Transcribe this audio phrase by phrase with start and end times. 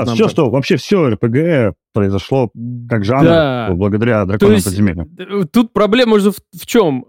[0.00, 0.30] Да, Нам все, так.
[0.30, 2.50] что, вообще все РПГ произошло
[2.88, 3.68] как жанр Да.
[3.72, 5.06] благодаря драконам подземелья.
[5.18, 7.06] э, тут проблема же в, в чем?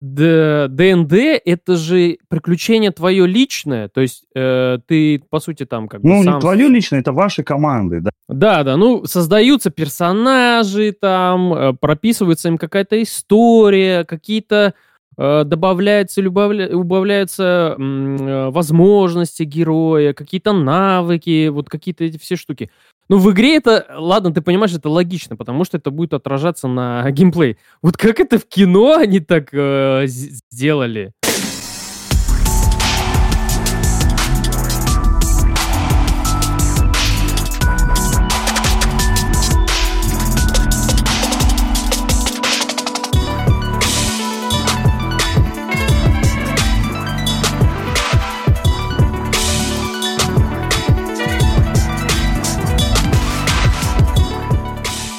[0.00, 1.12] ДНД
[1.44, 6.22] это же приключение твое личное, то есть э, ты по сути там как бы Ну,
[6.22, 8.10] сам не твое личное, это ваши команды, да.
[8.28, 14.74] Да, да, ну, создаются персонажи, там, э, прописывается им какая-то история, какие-то
[15.16, 22.70] добавляются, любавля- убавляются э, возможности героя, какие-то навыки, вот какие-то эти все штуки.
[23.08, 27.08] Ну, в игре это, ладно, ты понимаешь, это логично, потому что это будет отражаться на
[27.10, 27.58] геймплей.
[27.82, 31.12] Вот как это в кино они так э, сделали?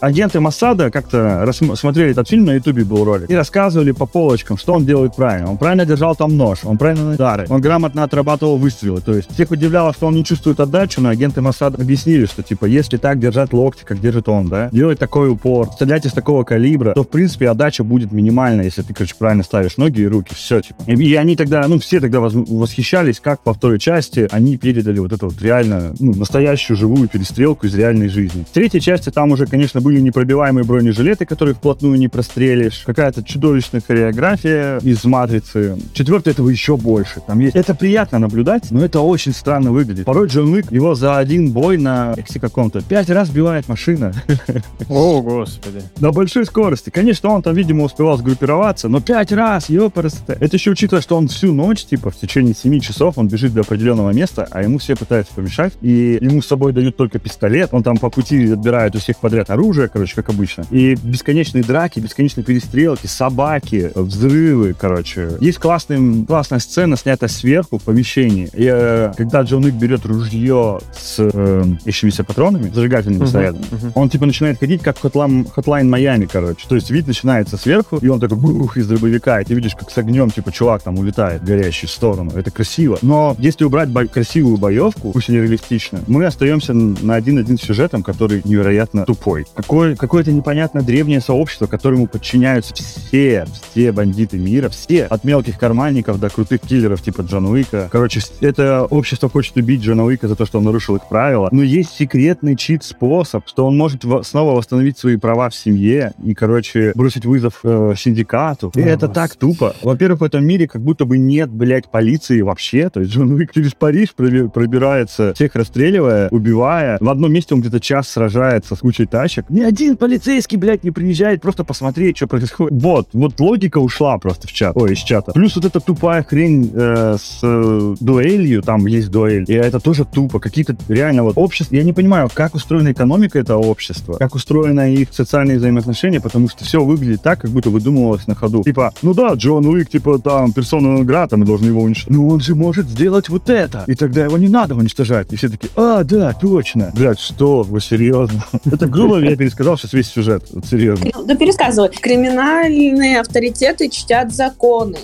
[0.00, 4.74] агенты Моссада как-то смотрели этот фильм, на Ютубе был ролик, и рассказывали по полочкам, что
[4.74, 5.50] он делает правильно.
[5.50, 9.00] Он правильно держал там нож, он правильно удары, он грамотно отрабатывал выстрелы.
[9.00, 12.64] То есть всех удивляло, что он не чувствует отдачу, но агенты Моссада объяснили, что типа
[12.64, 16.92] если так держать локти, как держит он, да, делать такой упор, стрелять из такого калибра,
[16.92, 20.60] то в принципе отдача будет минимальная, если ты, короче, правильно ставишь ноги и руки, все,
[20.60, 20.82] типа.
[20.86, 25.12] И, и они тогда, ну, все тогда восхищались, как по второй части они передали вот
[25.12, 28.44] эту вот реально, ну, настоящую живую перестрелку из реальной жизни.
[28.48, 33.82] В третьей части там уже, конечно, были непробиваемые бронежилеты, которые вплотную не прострелишь, какая-то чудовищная
[33.86, 35.76] хореография из матрицы.
[35.92, 37.20] Четвертый этого еще больше.
[37.26, 37.54] Там есть.
[37.54, 40.06] Это приятно наблюдать, но это очень странно выглядит.
[40.06, 44.12] Порой Джон Уик его за один бой на эксе каком-то пять раз сбивает машина.
[44.88, 45.82] О, господи.
[46.00, 46.90] На большой скорости.
[46.90, 50.36] Конечно, он там, видимо, успевал сгруппироваться, но пять раз, ёпарасоте.
[50.40, 53.60] Это еще учитывая, что он всю ночь, типа, в течение 7 часов, он бежит до
[53.60, 57.82] определенного места, а ему все пытаются помешать, и ему с собой дают только пистолет, он
[57.82, 60.64] там по пути отбирает у всех подряд оружие, короче, как обычно.
[60.70, 65.30] И бесконечные драки, бесконечные перестрелки, собаки, взрывы, короче.
[65.40, 68.48] Есть классный, классная сцена, снята сверху, помещении.
[68.54, 73.92] И э, когда Джон Уик берет ружье с э, ищущимися патронами, зажигательными Мгм, снарядами, мгм.
[73.94, 76.66] он типа начинает ходить как Hotline, Hotline Miami, короче.
[76.68, 79.90] То есть вид начинается сверху, и он такой бух из дробовика, и ты видишь, как
[79.90, 82.32] с огнем, типа, чувак там улетает горящий в сторону.
[82.36, 82.98] Это красиво.
[83.02, 88.42] Но если убрать бо- красивую боевку, пусть и нереалистично, мы остаемся на один-один сюжетом, который
[88.44, 89.46] невероятно тупой.
[89.54, 96.18] Какое, какое-то непонятно древнее сообщество, которому подчиняются все, все бандиты мира, все, от мелких карманников
[96.20, 97.88] до крутых киллеров типа Джона Уика.
[97.90, 101.48] Короче, это общество хочет убить Джона Уика за то, что он нарушил их правила.
[101.52, 106.34] Но есть секретный чит-способ, что он может во- снова восстановить свои права в семье и,
[106.34, 108.72] короче, бросить вызов э, синдикату.
[108.74, 109.52] И О, это так господи.
[109.52, 109.76] тупо.
[109.82, 112.90] Во-первых, в этом мире как будто бы нет, блядь, полиции вообще.
[112.90, 116.98] То есть Джон Уик через Париж проби- пробирается, всех расстреливая, убивая.
[117.00, 119.46] В одном месте он где-то час сражается с кучей тачек.
[119.50, 122.82] Ни один полицейский, блядь, не приезжает просто посмотреть, что происходит.
[122.82, 124.76] Вот, вот логика ушла просто в чат.
[124.76, 125.32] Ой, из чата.
[125.32, 129.44] Плюс вот эта тупая хрень э, с э, дуэлью, там есть дуэль.
[129.48, 130.38] И это тоже тупо.
[130.38, 131.76] Какие-то реально вот общества.
[131.76, 136.64] Я не понимаю, как устроена экономика этого общества, как устроены их социальные взаимоотношения, потому что
[136.64, 138.64] все выглядит так, как будто выдумывалось на ходу.
[138.64, 142.10] Типа, ну да, Джон Уик, типа, там, персона грата, мы должны его уничтожить.
[142.10, 143.84] Ну он же может сделать вот это.
[143.86, 145.32] И тогда его не надо уничтожать.
[145.32, 146.90] И все такие, а, да, точно.
[146.94, 147.62] Блядь, что?
[147.62, 148.44] Вы серьезно?
[148.64, 150.42] Это грубо я пересказал сейчас весь сюжет.
[150.68, 151.10] Серьезно.
[151.24, 151.90] Да пересказывай.
[151.90, 154.96] Криминальные авторитеты чтят законы.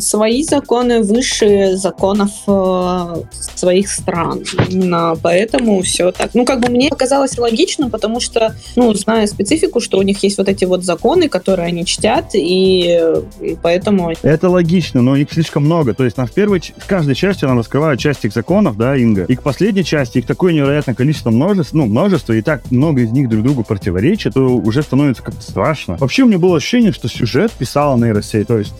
[0.00, 3.22] Свои законы выше законов э,
[3.56, 4.44] своих стран.
[4.68, 6.30] Именно поэтому все так.
[6.34, 10.38] Ну, как бы мне показалось логично, потому что, ну, зная специфику, что у них есть
[10.38, 13.00] вот эти вот законы, которые они чтят, и
[13.62, 14.12] поэтому...
[14.22, 15.94] Это логично, но их слишком много.
[15.94, 19.24] То есть нам в первой, в каждой части нам раскрывают часть их законов, да, Инга.
[19.28, 23.10] И к последней части их такое невероятное количество множество, ну, множество, и так много из
[23.10, 25.96] них друг другу противоречат, то уже становится как-то страшно.
[25.98, 28.46] Вообще у меня было ощущение, что сюжет писала нейросеть.
[28.46, 28.74] То есть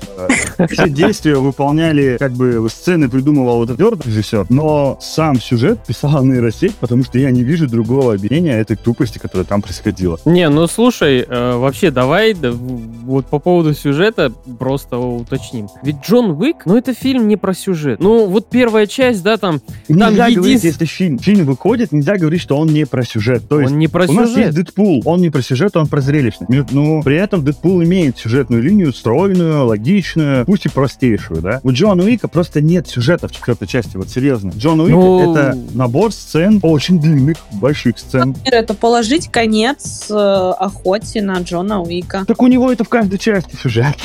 [0.59, 6.23] э, все действия выполняли, как бы сцены придумывал вот этот режиссер, но сам сюжет писала
[6.23, 10.19] нейросеть, потому что я не вижу другого объяснения этой тупости, которая там происходила.
[10.25, 15.69] Не, ну слушай, э, вообще давай да, вот по поводу сюжета просто уточним.
[15.83, 18.01] Ведь Джон Уик, ну это фильм не про сюжет.
[18.01, 22.17] Ну вот первая часть, да, там, Нельзя Там говорить, единств- если фильм, фильм выходит, нельзя
[22.17, 23.49] говорить, что он не про сюжет.
[23.49, 24.55] То есть он не про У нас есть сюжет.
[24.55, 26.51] Дэдпул, он не про сюжет, он про зрелищность.
[26.51, 31.61] Ну, Ну, при этом Дэдпул имеет сюжетную линию, стройную, логичную, пусть и простейшую, да?
[31.63, 34.53] У Джона Уика просто нет сюжета в четвертой части, вот серьезно.
[34.57, 38.37] Джон Уик Ну- это набор сцен, очень длинных, больших сцен.
[38.45, 42.25] Это положить конец э, охоте на Джона Уика.
[42.27, 43.97] Так у него это в каждой части сюжет.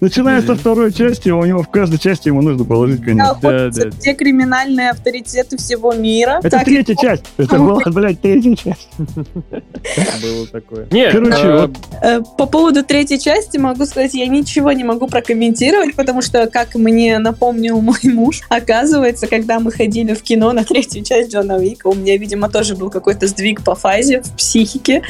[0.00, 3.28] Начиная со второй части, у него в каждой части ему нужно положить конец.
[3.28, 3.98] Охотятся да, да.
[3.98, 6.40] все криминальные авторитеты всего мира.
[6.42, 7.24] Это третья часть.
[7.36, 8.88] Это была, блядь, третья часть.
[8.98, 10.86] Было такое.
[10.90, 15.94] Не, Короче, вот Э, По поводу третьей части могу сказать, я ничего не могу прокомментировать,
[15.94, 21.04] потому что, как мне напомнил мой муж, оказывается, когда мы ходили в кино на третью
[21.04, 25.02] часть Джона Уика, у меня, видимо, тоже был какой-то сдвиг по фазе в психике,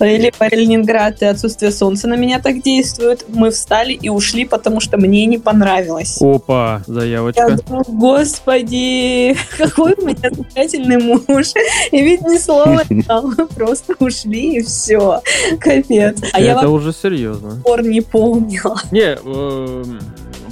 [0.00, 3.24] или по Ленинград и отсутствие солнца на меня так действует.
[3.28, 6.18] Мы встали и ушли, потому что мне не понравилось.
[6.20, 7.56] Опа, Я заявочка.
[7.66, 11.48] думаю, господи, какой у меня замечательный муж.
[11.90, 15.20] И ведь ни слова не дал, мы просто ушли и все.
[15.60, 16.18] Капец.
[16.32, 17.60] А я Это уже серьезно.
[17.64, 18.80] пор не помнила.
[18.90, 20.00] Не, эм,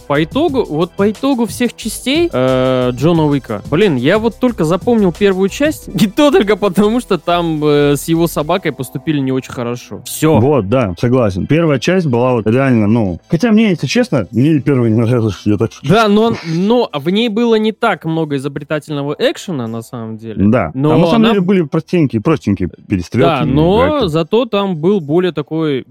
[0.06, 5.12] по итогу, вот по итогу всех частей э, Джона Уика, блин, я вот только запомнил
[5.12, 9.52] первую часть, и то только потому, что там э, с его собакой поступили не очень
[9.52, 10.02] хорошо.
[10.04, 10.38] Все.
[10.38, 11.46] Вот, да, согласен.
[11.46, 13.20] Первая часть была вот реально, ну...
[13.28, 15.70] Хотя мне, если честно, мне и первая не нравилась, я так...
[15.82, 20.46] Да, но, но в ней было не так много изобретательного экшена, на самом деле.
[20.48, 23.26] Да, Но там на самом она- деле были простенькие, простенькие перестрелки.
[23.28, 24.06] Да, но драки.
[24.08, 25.80] зато там был более такой...
[25.80, 25.84] э,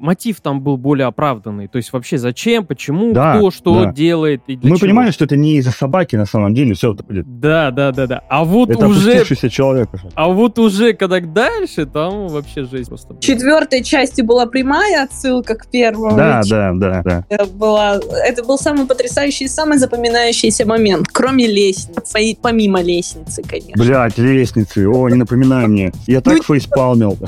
[0.00, 1.68] мотив там был более оправданный.
[1.68, 3.92] То есть вообще зачем, почему, Да, кто что да.
[3.92, 4.86] делает и для Мы чего.
[4.86, 7.40] понимали, что это не из-за собаки, на самом деле, все это будет.
[7.40, 8.22] Да, да, да, да.
[8.28, 9.24] А вот Это уже...
[9.50, 9.92] человек.
[9.92, 10.04] уже.
[10.14, 13.14] А вот уже когда дальше, там вообще жесть просто.
[13.14, 16.16] В четвертой части была прямая отсылка к первому.
[16.16, 17.24] Да, да, да, да.
[17.28, 23.42] Это, была, это был самый потрясающий и самый запоминающийся момент, кроме лестницы, и помимо лестницы,
[23.42, 23.82] конечно.
[23.82, 25.92] Блять, лестницы, о, не напоминай мне.
[26.06, 27.18] Я так Ну, фейспалмил.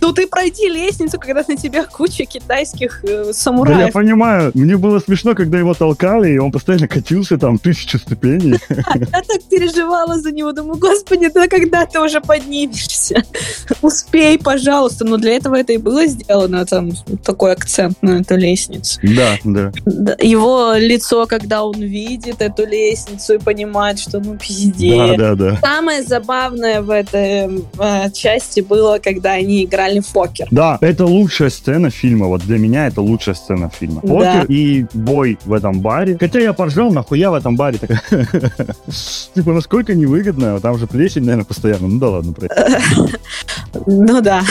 [0.00, 3.92] Ну ты пройди лестницу, когда на тебя куча китайских э, Да я самураев.
[3.92, 4.50] понимаю.
[4.54, 8.58] Мне было смешно, когда его толкали, и он постоянно катился там тысячу ступеней.
[8.68, 13.22] Я так переживала за него, думаю, господи, да когда ты уже поднимешься?
[13.82, 15.04] Успей, пожалуйста.
[15.04, 16.90] Но для этого это и было сделано, там,
[17.24, 19.00] такой акцент на эту лестницу.
[19.02, 19.72] Да, да.
[19.86, 25.16] Да, Его лицо, когда он видит эту лестницу и понимает, что ну Да, пиздец.
[25.18, 25.56] да, да.
[25.60, 30.48] Самое забавное в этой э, части было, когда они играли в покер.
[30.50, 32.26] Да, это лучшая сцена фильма.
[32.26, 34.00] Вот для меня это лучшая сцена фильма.
[34.02, 34.08] Да.
[34.08, 36.16] Покер и бой в этом этом баре.
[36.18, 37.78] Хотя я поржал, нахуя в этом баре?
[39.34, 41.88] Типа, насколько невыгодно, там же плесень, наверное, постоянно.
[41.88, 42.34] Ну да ладно,
[43.86, 44.42] Ну да.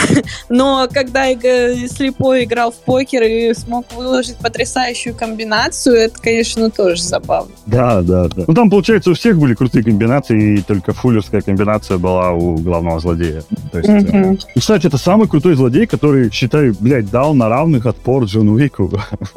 [0.48, 7.52] Но когда слепой играл в покер и смог выложить потрясающую комбинацию, это, конечно, тоже забавно.
[7.66, 8.44] Да, да, да.
[8.46, 13.00] Ну там, получается, у всех были крутые комбинации, и только фуллерская комбинация была у главного
[13.00, 13.42] злодея.
[13.72, 14.40] То есть, mm-hmm.
[14.56, 18.90] Кстати, это самый крутой злодей, который, считаю, блядь, дал на равных отпор Джону Уику.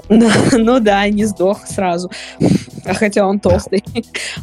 [0.51, 2.11] Ну да, не сдох сразу.
[2.85, 3.83] А хотя он толстый.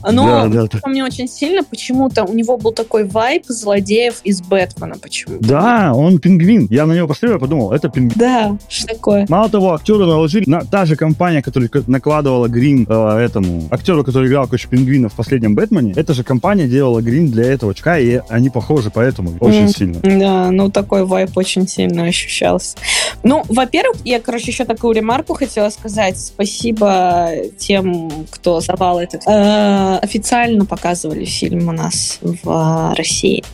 [0.02, 4.96] Но да, да, мне очень сильно почему-то у него был такой вайп злодеев из Бэтмена
[5.00, 6.66] почему Да, он пингвин.
[6.70, 8.18] Я на него посмотрел и подумал, это пингвин.
[8.18, 9.26] Да, что такое?
[9.28, 14.28] Мало того, актеру наложили, на, та же компания, которая накладывала грим э, этому актеру, который
[14.28, 18.20] играл Кучу Пингвина в последнем Бэтмене, эта же компания делала грим для этого чка, и
[18.28, 20.00] они похожи поэтому очень mm, сильно.
[20.02, 22.76] Да, ну такой вайп очень сильно ощущался.
[23.22, 26.18] Ну, во-первых, я, короче, еще такую ремарку хотела сказать.
[26.18, 27.17] Спасибо
[27.58, 29.22] тем, кто завал этот.
[29.26, 33.44] Э, официально показывали фильм у нас в России.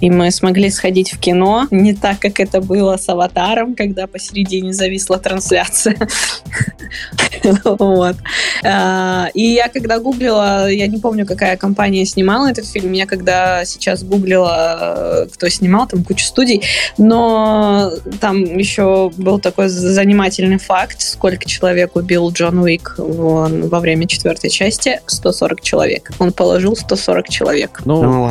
[0.00, 1.66] И мы смогли сходить в кино.
[1.70, 5.96] Не так, как это было с «Аватаром», когда посередине зависла трансляция.
[7.64, 8.16] Вот.
[8.64, 13.64] Э, и я когда гуглила, я не помню, какая компания снимала этот фильм, я когда
[13.64, 16.62] сейчас гуглила, кто снимал, там куча студий,
[16.98, 24.50] но там еще был такой занимательный факт, сколько человек убил Джон Уик во время четвертой
[24.50, 25.00] части.
[25.06, 26.10] 140 человек.
[26.18, 27.80] Он положил 140 человек.
[27.84, 28.30] Ну,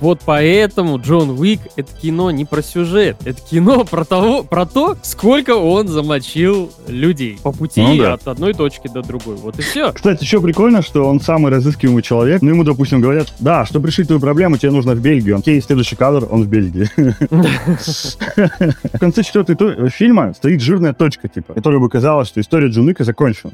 [0.00, 4.96] вот поэтому Джон Уик это кино не про сюжет, это кино про того, про то,
[5.02, 8.14] сколько он замочил людей по пути ну, да.
[8.14, 9.36] от одной точки до другой.
[9.36, 9.92] Вот и все.
[9.92, 12.42] Кстати, еще прикольно, что он самый разыскиваемый человек.
[12.42, 15.38] Ну, ему, допустим, говорят, да, чтобы решить твою проблему, тебе нужно в Бельгию.
[15.38, 16.88] Окей, следующий кадр, он в Бельгии.
[18.98, 19.56] В конце четвертой
[19.90, 23.52] фильма стоит жирная точка, типа, которая бы казалось, что история Джон Уика закончена.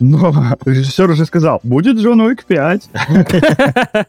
[0.00, 2.82] Но режиссер уже сказал, будет Джон Уик 5.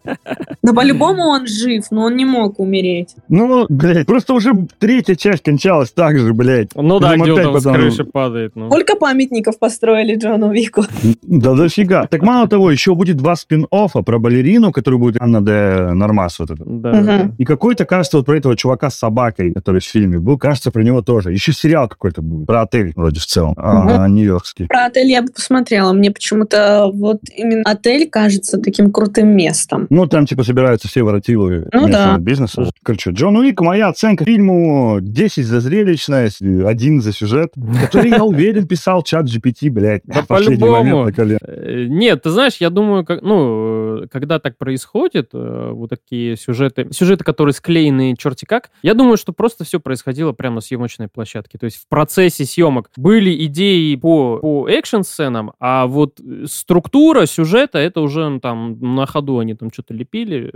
[0.64, 3.16] Но по-любому он жив жив, но он не мог умереть.
[3.30, 6.70] Ну, блядь, просто уже третья часть кончалась так же, блядь.
[6.76, 7.74] Ну да, где он там потом...
[7.74, 8.52] с крыши падает.
[8.56, 8.70] Ну.
[8.70, 10.84] Сколько памятников построили Джону Вику?
[11.24, 12.08] Да дофига.
[12.08, 16.52] Так мало того, еще будет два спин-оффа про балерину, который будет Анна де Нормас вот
[16.52, 16.64] это.
[16.66, 17.32] Да.
[17.38, 20.84] И какой-то, кажется, вот про этого чувака с собакой, который в фильме был, кажется, про
[20.84, 21.32] него тоже.
[21.32, 22.48] Еще сериал какой-то будет.
[22.48, 23.54] Про отель вроде в целом.
[23.58, 24.68] А, нью-йоркский.
[24.68, 25.94] Про отель я бы посмотрела.
[25.94, 29.88] Мне почему-то вот именно отель кажется таким крутым местом.
[29.90, 32.18] Ну, там типа собираются все воротилы ну, да.
[32.18, 32.70] бизнеса.
[32.84, 38.68] Короче, Джон Уик, моя оценка фильму 10 за зрелищность, 1 за сюжет, который, я уверен,
[38.68, 41.10] писал чат GPT, блядь, да по-любому.
[41.10, 46.88] Э, нет, ты знаешь, я думаю, как, ну, когда так происходит, э, вот такие сюжеты,
[46.92, 51.58] сюжеты, которые склеены черти как, я думаю, что просто все происходило прямо на съемочной площадке.
[51.58, 58.02] То есть в процессе съемок были идеи по, по экшн-сценам, а вот структура сюжета, это
[58.02, 60.52] уже ну, там на ходу они там что-то лепили.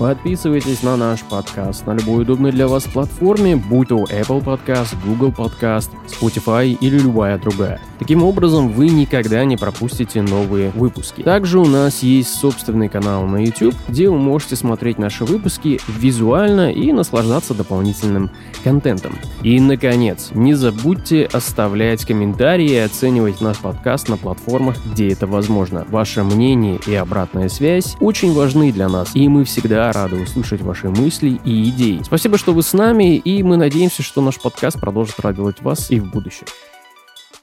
[0.00, 5.28] Подписывайтесь на наш подкаст на любой удобной для вас платформе, будь то Apple Podcast, Google
[5.28, 7.78] Podcast, Spotify или любая другая.
[7.98, 11.20] Таким образом, вы никогда не пропустите новые выпуски.
[11.20, 16.72] Также у нас есть собственный канал на YouTube, где вы можете смотреть наши выпуски визуально
[16.72, 18.30] и наслаждаться дополнительным
[18.64, 19.18] контентом.
[19.42, 25.84] И, наконец, не забудьте оставлять комментарии и оценивать наш подкаст на платформах, где это возможно.
[25.90, 30.88] Ваше мнение и обратная связь очень важны для нас, и мы всегда рады услышать ваши
[30.88, 32.00] мысли и идеи.
[32.04, 36.00] Спасибо, что вы с нами, и мы надеемся, что наш подкаст продолжит радовать вас и
[36.00, 36.46] в будущем.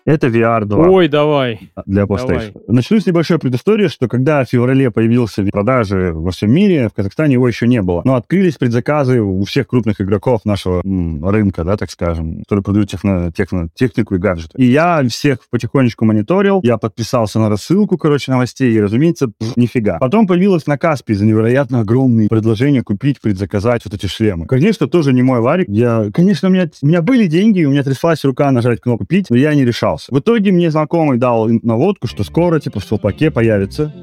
[0.08, 0.88] Это VR 2.
[0.88, 1.70] Ой, давай.
[1.86, 2.54] Для PlayStation.
[2.54, 2.54] Давай.
[2.70, 6.94] Начну с небольшой предыстории, что когда в феврале появился в продаже во всем мире, в
[6.94, 8.04] Казахстане его еще не было.
[8.06, 12.90] Но открылись предзаказы у всех крупных игроков нашего м, рынка, да, так скажем, которые продают
[12.90, 14.58] техно, техно, технику и гаджеты.
[14.58, 19.98] И я всех потихонечку мониторил, я подписался на рассылку, короче, новостей, и, разумеется, пфф, нифига.
[20.00, 24.46] Потом появилось на Каспи за невероятно огромные предложения купить, предзаказать вот эти шлемы.
[24.46, 25.68] Конечно, тоже не мой варик.
[25.68, 29.30] Я, конечно, у меня, у меня были деньги, у меня тряслась рука нажать кнопку «Купить»,
[29.30, 30.14] но я не решал боялся.
[30.14, 33.94] В итоге мне знакомый дал наводку, что скоро, типа, в Столпаке появится.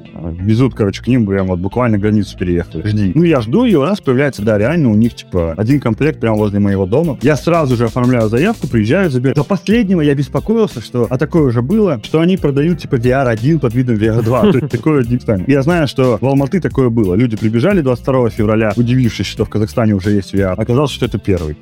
[0.40, 2.86] Везут, короче, к ним, прям вот буквально границу переехали.
[2.86, 3.12] Жди.
[3.14, 6.36] Ну, я жду, и у нас появляется, да, реально, у них, типа, один комплект прямо
[6.36, 7.18] возле моего дома.
[7.22, 9.34] Я сразу же оформляю заявку, приезжаю, забираю.
[9.34, 13.74] До последнего я беспокоился, что, а такое уже было, что они продают, типа, VR1 под
[13.74, 14.52] видом VR2.
[14.52, 17.14] То есть такое не Я знаю, что в Алматы такое было.
[17.14, 20.54] Люди прибежали 22 февраля, удивившись, что в Казахстане уже есть VR.
[20.56, 21.56] Оказалось, что это первый.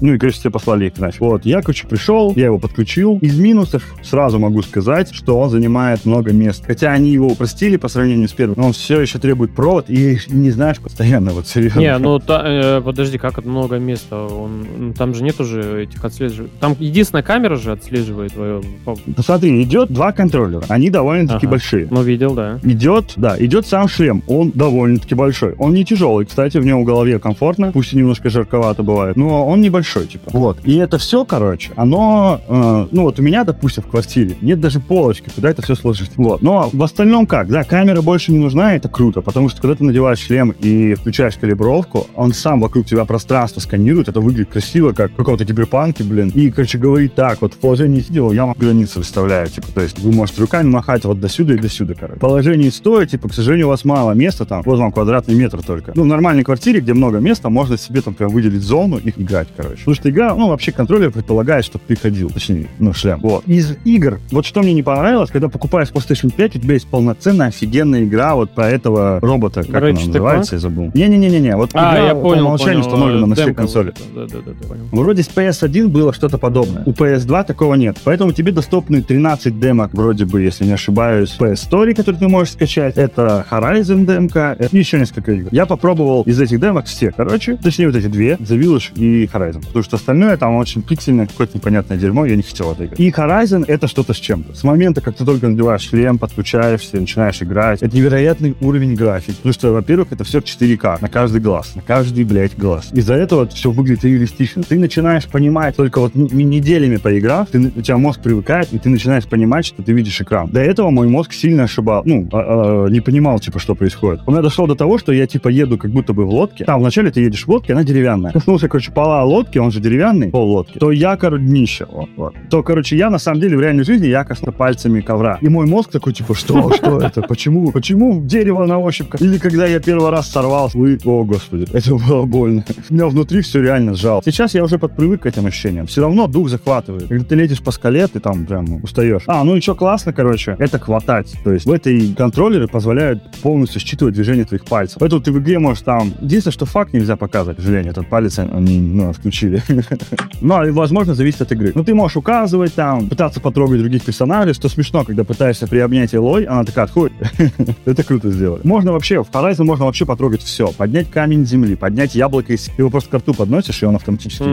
[0.00, 1.20] Ну и, конечно, все послали их нафиг.
[1.20, 3.18] Вот, я, короче, пришел, я его подключил.
[3.18, 6.64] Из минусов Quest сразу могу сказать, что он занимает много мест.
[6.66, 10.18] Хотя они его упростили по сравнению с первым, но он все еще требует провод, и
[10.28, 11.80] не знаешь постоянно, вот серьезно.
[11.80, 14.16] Не, ну та, э, подожди, как это много места?
[14.26, 16.52] Он, ну, там же нет уже этих отслеживаний.
[16.60, 18.62] Там единственная камера же отслеживает твое.
[18.84, 20.64] Ну, смотри, идет два контроллера.
[20.68, 21.50] Они довольно-таки Ага.
[21.50, 21.88] большие.
[21.90, 22.58] Ну, видел, да.
[22.62, 24.22] Идет, да, идет сам шлем.
[24.26, 25.54] Он довольно-таки большой.
[25.58, 29.46] Он не тяжелый, кстати, в нем в голове комфортно, пусть и немножко жарковато бывает, но
[29.46, 30.30] он небольшой, типа.
[30.32, 30.58] Вот.
[30.64, 34.80] И это все, короче, оно, э, ну вот у меня, допустим, в квартире нет даже
[34.80, 36.10] полочки, куда это все сложить.
[36.16, 36.42] Вот.
[36.42, 37.48] Но в остальном как?
[37.48, 41.36] Да, камера больше не нужна, это круто, потому что когда ты надеваешь шлем и включаешь
[41.36, 46.30] калибровку, он сам вокруг тебя пространство сканирует, это выглядит красиво, как в каком-то киберпанке, блин.
[46.34, 49.98] И, короче, говорит так, вот в положении сидел, я вам границы выставляю, типа, то есть
[49.98, 52.18] вы можете руками махать вот до сюда и до сюда, короче.
[52.18, 55.62] В положении стоя, типа, к сожалению, у вас мало места там, вот вам квадратный метр
[55.62, 55.92] только.
[55.94, 59.48] Ну, в нормальной квартире, где много места, можно себе там прям выделить зону и играть,
[59.56, 59.78] короче.
[59.78, 63.20] Потому что игра, ну, вообще контроллер предполагает, чтобы ты ходил, точнее, ну, шлем.
[63.20, 63.45] Вот.
[63.46, 67.48] Из игр, вот что мне не понравилось, когда покупаешь PlayStation 5, у тебя есть полноценная
[67.48, 70.90] офигенная игра вот про этого робота, как Ratchet она называется, я забыл.
[70.94, 72.86] Не-не-не-не, вот А, игра я по понял, умолчанию понял.
[72.94, 73.94] установлена на все Демка консоли.
[74.14, 74.84] Да, да, да, понял.
[74.90, 76.82] Вроде с PS1 было что-то подобное.
[76.86, 77.98] У PS2 такого нет.
[78.04, 82.54] Поэтому тебе доступны 13 демок, вроде бы, если не ошибаюсь, PS Story, который ты можешь
[82.54, 82.96] скачать.
[82.96, 85.48] Это Horizon демка, это еще несколько игр.
[85.52, 87.56] Я попробовал из этих демок все, короче.
[87.56, 89.64] Точнее, вот эти две, The Village и Horizon.
[89.64, 92.98] Потому что остальное там очень пиксельное, какое-то непонятное дерьмо, я не хотел это играть.
[92.98, 94.54] И Horizon— это что-то с чем-то.
[94.54, 99.36] С момента, как ты только надеваешь шлем, подключаешься, начинаешь играть, это невероятный уровень графики.
[99.36, 102.88] Потому что, во-первых, это все 4К на каждый глаз, на каждый, блядь, глаз.
[102.92, 104.62] Из-за этого все выглядит реалистично.
[104.62, 109.26] Ты начинаешь понимать только вот неделями поиграв, ты, у тебя мозг привыкает, и ты начинаешь
[109.26, 110.48] понимать, что ты видишь экран.
[110.50, 114.22] До этого мой мозг сильно ошибал, ну, а- а, не понимал, типа, что происходит.
[114.26, 116.64] У меня дошло до того, что я, типа, еду как будто бы в лодке.
[116.64, 118.32] Там вначале ты едешь в лодке, она деревянная.
[118.32, 121.86] Коснулся, короче, пола лодки, он же деревянный, пол лодки, то я, короче, днище.
[121.90, 122.34] Вот, вот.
[122.50, 125.38] То, короче, я, на самом деле, в реальной жизни я косну пальцами ковра.
[125.40, 129.14] И мой мозг такой, типа, что, что это, почему, почему дерево на ощупь?
[129.20, 132.64] Или когда я первый раз сорвался, вы, о, господи, это было больно.
[132.90, 134.22] У меня внутри все реально сжал.
[134.24, 135.86] Сейчас я уже подпривык к этим ощущениям.
[135.86, 137.08] Все равно дух захватывает.
[137.08, 139.22] Когда ты летишь по скале, ты там прям устаешь.
[139.26, 141.34] А, ну и что классно, короче, это хватать.
[141.44, 144.98] То есть в этой контроллеры позволяют полностью считывать движение твоих пальцев.
[145.00, 146.12] Поэтому ты в игре можешь там...
[146.20, 149.62] Единственное, что факт нельзя показывать, к сожалению, этот палец они, ну, отключили.
[150.40, 151.72] Но, и, возможно, зависит от игры.
[151.74, 156.44] Ну, ты можешь указывать там, пытаться потрогать других персонажей, что смешно, когда пытаешься приобнять Элой,
[156.44, 157.14] она такая отходит.
[157.86, 158.62] Это круто сделать.
[158.62, 160.70] Можно вообще, в Horizon можно вообще потрогать все.
[160.72, 162.48] Поднять камень земли, поднять яблоко.
[162.48, 164.44] Ты его просто к рту подносишь, и он автоматически...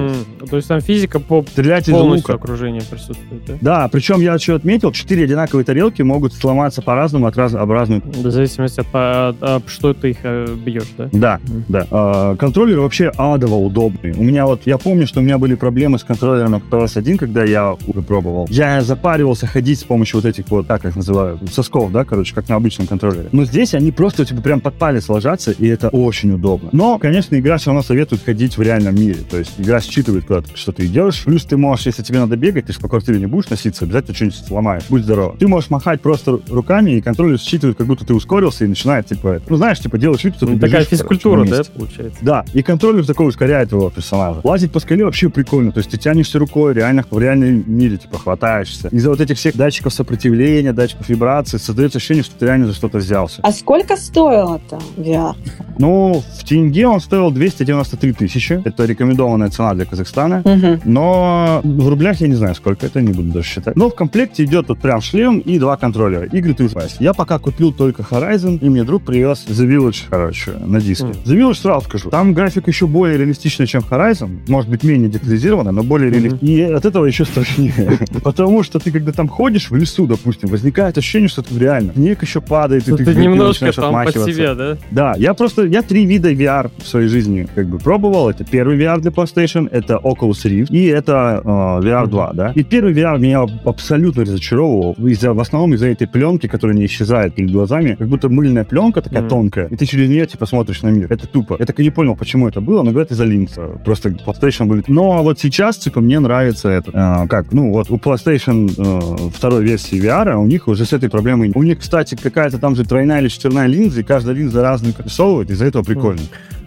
[0.50, 2.42] То есть там физика по Стрелять полностью лука.
[2.42, 3.58] окружения присутствует, да?
[3.60, 7.54] Да, причем я еще отметил, четыре одинаковые тарелки могут сломаться по-разному от раз...
[7.54, 11.10] об разную В зависимости от, от- от что ты их э, бьешь, да?
[11.12, 11.88] Да, да.
[11.92, 14.14] А, контроллер вообще адово удобный.
[14.14, 17.74] У меня вот, я помню, что у меня были проблемы с контроллером PS1, когда я
[17.74, 18.48] уже пробовал.
[18.54, 22.48] Я запаривался ходить с помощью вот этих вот, как их называют, сосков, да, короче, как
[22.50, 23.30] на обычном контроллере.
[23.32, 26.70] Но здесь они просто типа прям под палец ложатся, и это очень удобно.
[26.72, 29.22] Но, конечно, игра все равно советует ходить в реальном мире.
[29.28, 31.24] То есть игра считывает, куда ты, что ты идешь.
[31.24, 34.14] Плюс ты можешь, если тебе надо бегать, ты же по квартире не будешь носиться, обязательно
[34.14, 34.84] что-нибудь сломаешь.
[34.88, 35.36] Будь здоров.
[35.40, 39.08] Ты можешь махать просто ру- руками, и контроллер считывает, как будто ты ускорился, и начинает,
[39.08, 41.50] типа, это, ну, знаешь, типа, делаешь вид, что ты Ну, Такая бежишь, короче, физкультура, на
[41.50, 42.20] да, получается?
[42.22, 44.42] Да, и контроллер такой ускоряет его персонажа.
[44.44, 45.72] Лазить по скале вообще прикольно.
[45.72, 48.90] То есть ты тянешься рукой, реально в реальном мире, типа, хватаешься.
[48.90, 52.98] Из-за вот этих всех датчиков сопротивления, датчиков вибрации, создается ощущение, что ты реально за что-то
[52.98, 53.40] взялся.
[53.44, 55.36] А сколько стоило-то VR?
[55.80, 58.62] Ну, в тенге он стоил 293 тысячи.
[58.64, 60.42] Это рекомендованная цена для Казахстана.
[60.46, 60.82] Мгм.
[60.86, 63.76] Но в рублях я не знаю, сколько это, не буду даже считать.
[63.76, 66.26] Но в комплекте идет вот прям шлем и два контроллера.
[66.26, 66.92] Игры ты узнаешь.
[67.00, 71.06] Я пока купил только Horizon, и мне друг привез The Village, короче, на диске.
[71.06, 71.14] Мгм.
[71.26, 74.40] The Village, сразу скажу, там график еще более реалистичный, чем Horizon.
[74.48, 76.20] Может быть, менее детализированный, но более Мгм.
[76.20, 76.50] реалистичный.
[76.50, 77.74] И от этого еще страшнее.
[78.36, 81.94] Потому что ты, когда там ходишь в лесу, допустим, возникает ощущение, что ты реально.
[81.94, 84.34] Снег еще падает, и Ну, ты Ты немножко там отмахиваться.
[84.34, 84.78] себя, да?
[84.92, 88.30] Да, я просто, я три вида VR в своей жизни как бы пробовал.
[88.30, 91.48] Это первый VR для PlayStation, это Oculus Rift и это э,
[91.86, 92.52] VR 2, да.
[92.56, 97.36] И первый VR меня абсолютно разочаровывал из-за, в основном из-за этой пленки, которая не исчезает
[97.36, 99.30] перед глазами, как будто мыльная пленка такая Мгм.
[99.30, 101.08] тонкая, и ты через нее типа смотришь на мир.
[101.12, 101.56] Это тупо.
[101.60, 103.62] Я так и не понял, почему это было, но говорят из-за линза.
[103.86, 104.88] Просто PlayStation будет.
[104.90, 106.92] Но вот сейчас, типа, мне нравится это.
[107.24, 109.00] э, как, ну вот у PlayStation э,
[109.34, 111.52] второй версии VR, у них уже с этой проблемой.
[111.56, 115.50] У них, кстати, какая-то там же тройная или четверная линза, и каждая линза разную рисовывает,
[115.52, 116.22] из-за этого прикольно.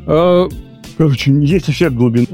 [0.06, 0.48] Э,
[0.96, 2.26] Короче, есть эффект глубины.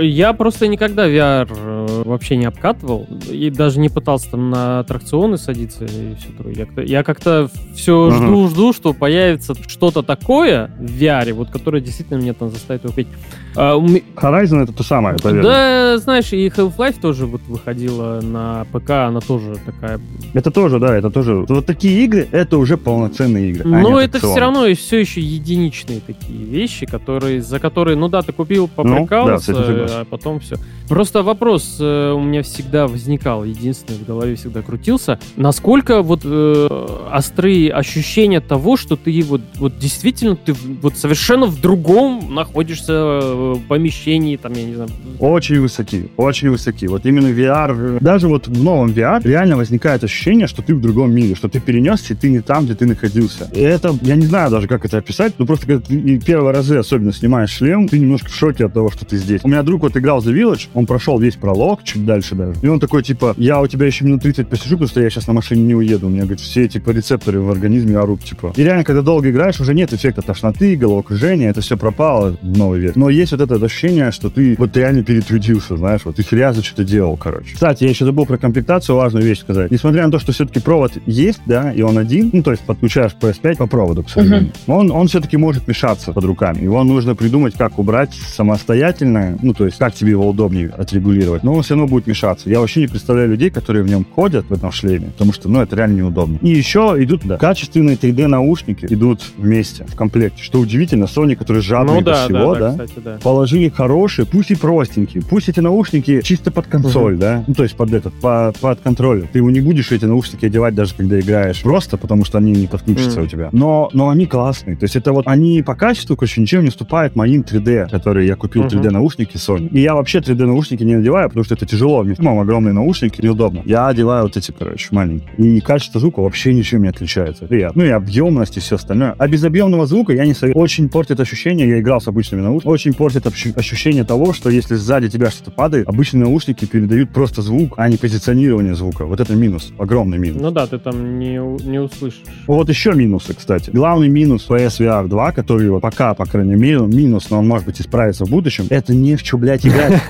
[0.00, 5.36] Я просто никогда VR э, вообще не обкатывал и даже не пытался там на аттракционы
[5.38, 6.54] садиться и все такое.
[6.54, 8.16] Я как-то, я как-то все Ага.
[8.16, 12.92] жду, жду, что появится что-то такое в VR, вот которое действительно меня там заставит его
[12.92, 13.08] купить.
[13.56, 15.42] А, Horizon это то самое, поверь.
[15.42, 20.00] да, знаешь, и Half-Life тоже вот выходила на ПК, она тоже такая.
[20.34, 21.44] Это тоже, да, это тоже.
[21.48, 23.64] Вот такие игры, это уже полноценные игры.
[23.64, 24.32] а Но это аттракционы.
[24.34, 28.70] все равно и все еще единичные такие вещи, которые, за которые, ну да, ты купил,
[28.76, 29.94] Ну, да, поприкался, этим согласен.
[30.00, 30.56] а потом все.
[30.88, 36.68] Просто вопрос э, у меня всегда возникал, единственный в голове всегда крутился, насколько вот э,
[37.12, 42.92] острые ощущения того, что ты вот, вот действительно ты в- вот совершенно в другом находишься
[43.22, 46.86] э, помещении, там, я не знаю, Очень высоки, очень высоки.
[46.86, 51.12] Вот именно VR, даже вот в новом VR реально возникает ощущение, что ты в другом
[51.12, 53.50] мире, что ты перенесся, и ты не там, где ты находился.
[53.54, 56.76] И это, я не знаю даже, как это описать, но просто когда ты первые разы
[56.76, 59.40] особенно снимаешь шлем, ты немножко в шоке от того, что ты здесь.
[59.44, 62.66] У меня друг вот играл The Village, он прошел весь пролог, чуть дальше даже, и
[62.68, 65.32] он такой, типа, я у тебя еще минут 30 посижу, потому что я сейчас на
[65.32, 66.06] машине не уеду.
[66.06, 68.52] У меня, говорит, все, типа, рецепторы в организме орут, типа.
[68.56, 72.80] И реально, когда долго играешь, уже нет эффекта тошноты, головокружения, это все пропало в новый
[72.80, 72.96] век.
[72.96, 76.84] Но есть вот это ощущение, что ты вот реально перетрудился, знаешь, вот ты хрязно что-то
[76.84, 77.54] делал, короче.
[77.54, 79.70] Кстати, я еще забыл про комплектацию, важную вещь сказать.
[79.70, 83.12] Несмотря на то, что все-таки провод есть, да, и он один, ну, то есть подключаешь
[83.20, 86.62] PS5 по проводу, к сожалению, он, он все-таки может мешаться под руками.
[86.62, 91.62] Его нужно придумать, как убрать самостоятельно, ну, то есть как тебе его удобнее отрегулировать, но
[91.70, 92.50] все равно будет мешаться.
[92.50, 95.60] Я вообще не представляю людей, которые в нем ходят, в этом шлеме, потому что, ну,
[95.60, 96.38] это реально неудобно.
[96.42, 100.42] И еще идут, да, качественные 3D-наушники идут вместе, в комплекте.
[100.42, 103.18] Что удивительно, Sony, который жадный ну до да, всего, да, да, да, кстати, да.
[103.22, 107.76] положили хорошие, пусть и простенькие, пусть эти наушники чисто под консоль, да, ну, то есть
[107.76, 109.28] под этот, по- под контроль.
[109.32, 112.66] Ты его не будешь эти наушники одевать даже когда играешь, просто потому что они не
[112.66, 113.26] подключатся Мгм.
[113.26, 113.48] у тебя.
[113.52, 117.14] Но, но они классные, то есть это вот, они по качеству, короче, ничем не уступают
[117.14, 118.70] моим 3D, которые я купил, Мгм.
[118.80, 119.68] 3D наушники Sony.
[119.70, 123.20] И я вообще 3D наушники не надеваю, потому что это тяжело, мне самому огромные наушники
[123.20, 123.62] неудобно.
[123.64, 125.30] Я одеваю вот эти, короче, маленькие.
[125.36, 127.46] И качество звука вообще ничем не отличается.
[127.46, 127.82] Приятно.
[127.82, 129.14] Ну и объемность и все остальное.
[129.18, 130.62] А без объемного звука я не советую.
[130.62, 134.74] Очень портит ощущение, я играл с обычными наушниками, очень портит ощу- ощущение того, что если
[134.74, 139.04] сзади тебя что-то падает, обычные наушники передают просто звук, а не позиционирование звука.
[139.04, 140.40] Вот это минус, огромный минус.
[140.40, 141.34] Ну да, ты там не,
[141.66, 142.22] не услышишь.
[142.46, 143.70] Вот еще минусы, кстати.
[143.70, 147.80] Главный минус PSVR 2, который вот пока, по крайней мере, минус, но он может быть
[147.80, 150.00] исправится в будущем, это не в что, блядь, играть.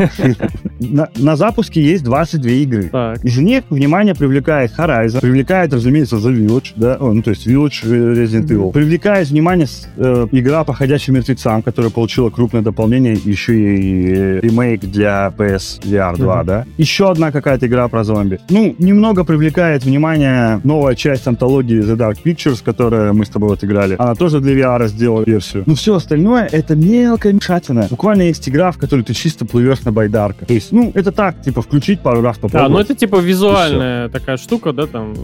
[1.17, 2.89] На запуске есть 22 игры.
[2.93, 3.25] Так.
[3.25, 7.81] Из них внимание привлекает Horizon, привлекает, разумеется, The Village, да, О, ну, то есть Village
[7.85, 8.73] э, Resident Evil.
[8.73, 14.81] Привлекает внимание э, игра по ходячим мертвецам, которая получила крупное дополнение, еще и э, ремейк
[14.83, 16.47] для PS VR 2, Мгм.
[16.47, 16.65] да.
[16.79, 18.39] Еще одна какая-то игра про зомби.
[18.51, 23.65] Ну, немного привлекает внимание новая часть антологии The Dark Pictures, которая мы с тобой вот
[23.65, 23.97] играли.
[23.99, 25.65] Она тоже для VR сделала версию.
[25.67, 27.87] Но все остальное это мелкая мешатина.
[27.91, 30.49] Буквально есть игра, в которой ты чисто плывешь на байдарках.
[30.49, 32.71] То есть, ну, это так, типа, включить пару раз попробовать.
[32.71, 35.15] А, ну это типа визуальная такая штука, да, там.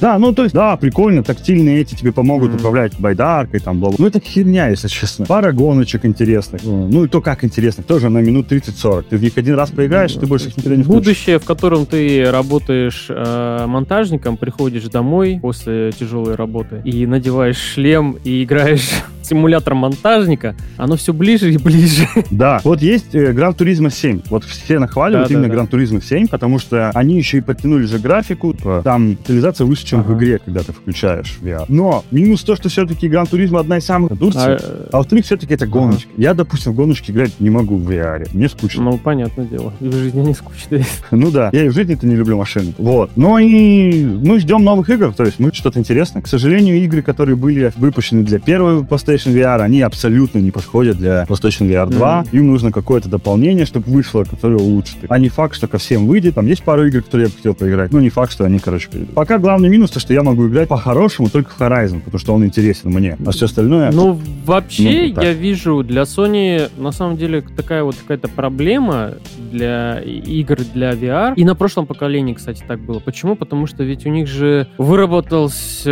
[0.00, 2.58] Да, ну то есть, да, прикольно, тактильные эти тебе помогут Мгм.
[2.58, 5.26] управлять байдаркой, там, бла Ну это херня, если честно.
[5.26, 6.62] Пара гоночек интересных.
[6.64, 9.04] Ну и то как интересных, тоже на минут 30-40.
[9.10, 11.00] Ты в них один раз поиграешь, ты больше их никогда не включишь.
[11.04, 18.16] Будущее, в котором ты работаешь э, монтажником, приходишь домой после тяжелой работы и надеваешь шлем
[18.24, 18.90] и играешь
[19.30, 22.06] симулятор монтажника, оно все ближе и ближе.
[22.30, 24.22] Да, вот есть э, Gran Turismo 7.
[24.28, 25.54] Вот все нахваливают Да, именно да.
[25.62, 28.52] Gran Turismo 7, потому что они еще и подтянули же графику.
[28.54, 30.18] типа, Там детализация выше, чем в Ага.
[30.18, 31.64] игре, когда ты включаешь VR.
[31.68, 34.40] Но минус то, что все-таки Gran Turismo одна из самых в Турции.
[34.40, 36.08] А, А во-вторых, все-таки это гоночки.
[36.16, 38.28] Я, допустим, в гоночки играть не могу в VR.
[38.32, 38.82] Мне скучно.
[38.82, 39.72] ну, понятное дело.
[39.80, 40.80] И в жизни не скучно.
[41.12, 42.72] Ну да, я и в жизни-то не люблю машины.
[42.78, 43.10] Вот.
[43.16, 46.22] Но и мы ждем новых игр, то есть мы что-то интересное.
[46.22, 51.24] К сожалению, игры, которые были выпущены для первого PlayStation VR, они абсолютно не подходят для
[51.24, 52.26] PlayStation VR 2.
[52.32, 54.96] Им нужно какое-то дополнение, чтобы вышло, которое улучшит.
[55.08, 56.34] А не факт, что ко всем выйдет.
[56.34, 57.92] Там есть пару игр, которые я бы хотел поиграть.
[57.92, 59.14] Но не факт, что они, короче, придут.
[59.14, 62.44] Пока главный минус, то, что я могу играть по-хорошему только в Horizon, потому что он
[62.44, 63.16] интересен мне.
[63.24, 63.90] А все остальное...
[63.92, 69.14] Ну, вообще, Ну, я вижу, для Sony, на самом деле, такая вот какая-то проблема
[69.50, 71.34] для игр для VR.
[71.36, 72.98] И на прошлом поколении, кстати, так было.
[73.00, 73.36] Почему?
[73.36, 75.90] Потому что ведь у них же выработался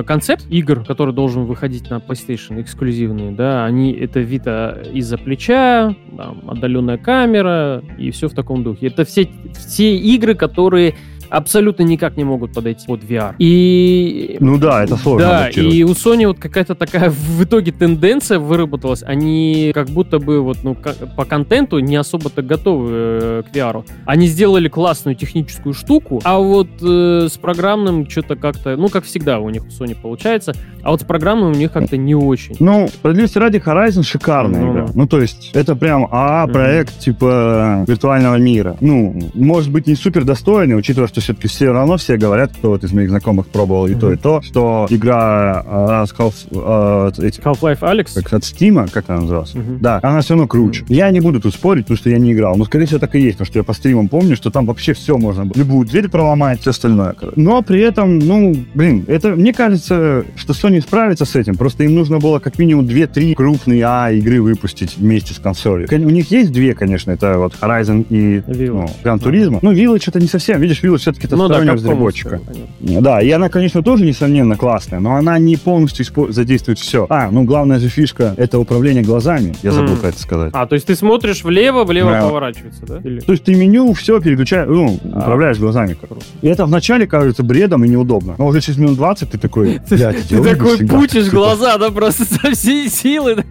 [0.00, 5.94] э, концепт игр, который должен выходить на PlayStation, эксклюзивные, да, они, это Vita из-за плеча,
[6.16, 8.88] там, отдаленная камера и все в таком духе.
[8.88, 10.94] Это все, все игры, которые
[11.30, 13.34] абсолютно никак не могут подойти под VR.
[13.38, 14.36] И...
[14.40, 15.74] Ну да, это сложно Да, адаптировать.
[15.74, 19.02] и у Sony вот какая-то такая в итоге тенденция выработалась.
[19.02, 20.76] Они как будто бы вот, ну,
[21.16, 23.84] по контенту не особо-то готовы э, к VR.
[24.06, 29.38] Они сделали классную техническую штуку, а вот э, с программным что-то как-то, ну, как всегда
[29.40, 32.56] у них у Sony получается, а вот с программным у них как-то не очень.
[32.60, 34.86] Ну, справедливости ради, Horizon шикарная Ну, игра.
[34.94, 35.06] ну.
[35.06, 38.76] То есть, это прям АА-проект типа виртуального мира.
[38.80, 42.84] Ну, может быть, не супер достойный, учитывая, что все-таки все равно все говорят, кто вот
[42.84, 47.40] из моих знакомых пробовал и то, и то, что игра а, с Half- а, эти-
[47.40, 48.14] Half-Life Alex?
[48.22, 49.54] как от Steam, как она называлась?
[49.54, 49.78] Мгм.
[49.80, 50.84] Да, она все равно круче.
[50.88, 52.56] Я не буду тут спорить, потому что я не играл.
[52.56, 54.92] Но, скорее всего, так и есть, потому что я по стримам помню, что там вообще
[54.94, 55.52] все можно было.
[55.56, 57.14] Любую дверь проломать, все остальное.
[57.36, 61.56] Но при этом, ну, блин, это, мне кажется, что Sony справится с этим.
[61.56, 65.88] Просто им нужно было как минимум 2-3 крупные А игры выпустить вместе с консолью.
[65.88, 68.72] Кон- У них есть две, конечно, это вот Horizon и Village.
[68.72, 69.58] ну, Gran Turismo.
[69.62, 70.60] Ну, Village это не совсем.
[70.60, 72.40] Видишь, Village все-таки это Ну да, стороннего Capcom, разработчика.
[72.80, 77.06] Да, и она, конечно, тоже, несомненно, классная, но она не полностью испо- задействует все.
[77.08, 79.54] А, ну, главная же фишка— это управление глазами.
[79.62, 80.00] Я забыл Мгм.
[80.00, 80.50] про это сказать.
[80.52, 82.22] А, то есть ты смотришь влево, влево Да.
[82.22, 83.00] поворачивается, да?
[83.02, 85.18] Или- То есть ты меню все переключаешь, ну, А.
[85.20, 85.94] управляешь глазами.
[85.94, 86.08] как.
[86.08, 86.24] Круто.
[86.42, 88.34] И это вначале кажется бредом и неудобно.
[88.38, 89.96] Но уже через минут 20 ты такой, Ты
[90.42, 90.94] такой всегда».
[90.98, 93.44] пучишь Типа, глаза, да, просто со всей силы.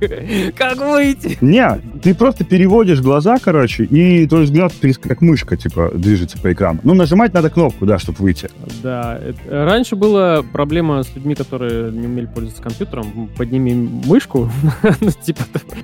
[0.55, 1.37] Как выйти?
[1.41, 6.79] Не, ты просто переводишь глаза, короче, и твой взгляд как мышка, типа, движется по экрану.
[6.83, 8.49] Ну, нажимать надо кнопку, да, чтобы выйти.
[8.83, 13.29] Да, раньше была проблема с людьми, которые не умели пользоваться компьютером.
[13.37, 14.51] Подними мышку,
[15.01, 15.43] ну, типа,